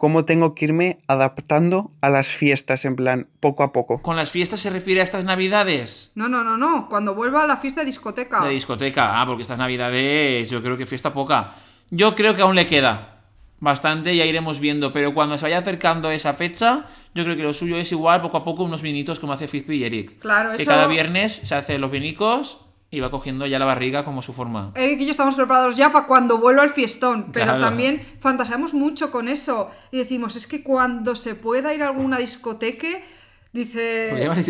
[0.01, 4.01] cómo tengo que irme adaptando a las fiestas, en plan, poco a poco.
[4.01, 6.11] ¿Con las fiestas se refiere a estas navidades?
[6.14, 6.88] No, no, no, no.
[6.88, 8.42] Cuando vuelva a la fiesta de discoteca.
[8.42, 11.53] De discoteca, ah, porque estas navidades yo creo que fiesta poca.
[11.90, 13.18] Yo creo que aún le queda
[13.59, 17.53] bastante, ya iremos viendo, pero cuando se vaya acercando esa fecha, yo creo que lo
[17.53, 20.18] suyo es igual poco a poco unos vinitos como hace Fizpi y Eric.
[20.20, 24.05] Claro, que eso- cada viernes se hace los vinicos y va cogiendo ya la barriga
[24.05, 24.72] como su forma.
[24.74, 27.61] Eric y yo estamos preparados ya para cuando vuelva el fiestón, pero Claro.
[27.61, 32.18] también fantaseamos mucho con eso y decimos, es que cuando se pueda ir a alguna
[32.18, 33.05] discoteque,
[33.53, 34.12] dice...
[34.18, 34.45] Llaman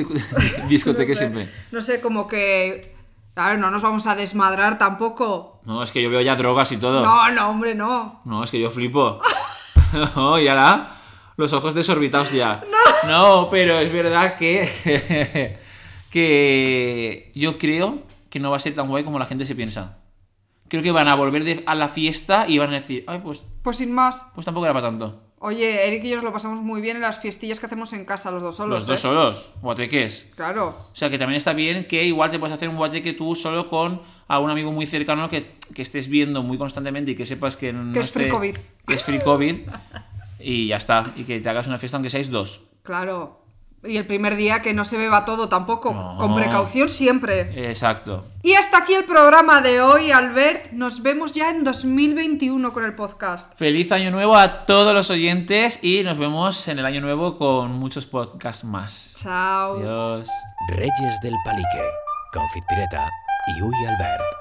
[0.69, 1.51] discoteca no sé, siempre.
[1.71, 2.95] No sé, como que...
[3.37, 5.61] A ver, no nos vamos a desmadrar tampoco.
[5.65, 7.03] No, es que yo veo ya drogas y todo.
[7.05, 8.21] No, no, hombre, no.
[8.25, 9.21] No, es que yo flipo.
[10.17, 10.97] no, y ahora
[11.37, 12.63] los ojos desorbitados ya.
[13.07, 13.49] No.
[13.51, 15.57] pero es verdad que.
[16.11, 19.99] que yo creo que no va a ser tan guay como la gente se piensa.
[20.69, 23.43] Creo que van a volver de- a la fiesta y van a decir, ay, pues,
[23.63, 24.27] Pues sin más.
[24.35, 25.25] pues tampoco era para tanto.
[25.43, 28.05] Oye, Eric y yo nos lo pasamos muy bien en las fiestillas que hacemos en
[28.05, 28.75] casa, los dos solos.
[28.81, 29.03] Los dos ¿eh?
[29.03, 30.27] solos, guateques.
[30.37, 30.69] Claro.
[30.93, 33.71] O sea que también está bien que igual te puedes hacer un guateque tú solo
[33.71, 37.73] con algún amigo muy cercano que, que estés viendo muy constantemente y que sepas que
[37.73, 38.57] no Que es free esté- COVID.
[38.87, 39.57] Que es free COVID.
[40.41, 41.05] y ya está.
[41.17, 42.61] Y que te hagas una fiesta aunque seáis dos.
[42.83, 43.40] Claro.
[43.83, 45.95] Y el primer día que no se beba todo tampoco.
[45.95, 46.19] No.
[46.19, 47.69] Con precaución siempre.
[47.71, 48.27] Exacto.
[48.43, 50.73] Y hasta aquí el programa de hoy, Albert.
[50.73, 53.55] Nos vemos ya en 2021 con el podcast.
[53.57, 57.73] Feliz año nuevo a todos los oyentes y nos vemos en el año nuevo con
[57.73, 59.13] muchos podcasts más.
[59.15, 59.79] Chao.
[59.79, 60.29] Adiós.
[60.69, 61.91] Reyes del Palique,
[62.33, 63.09] con Fit Pireta
[63.57, 64.40] y Uy Albert.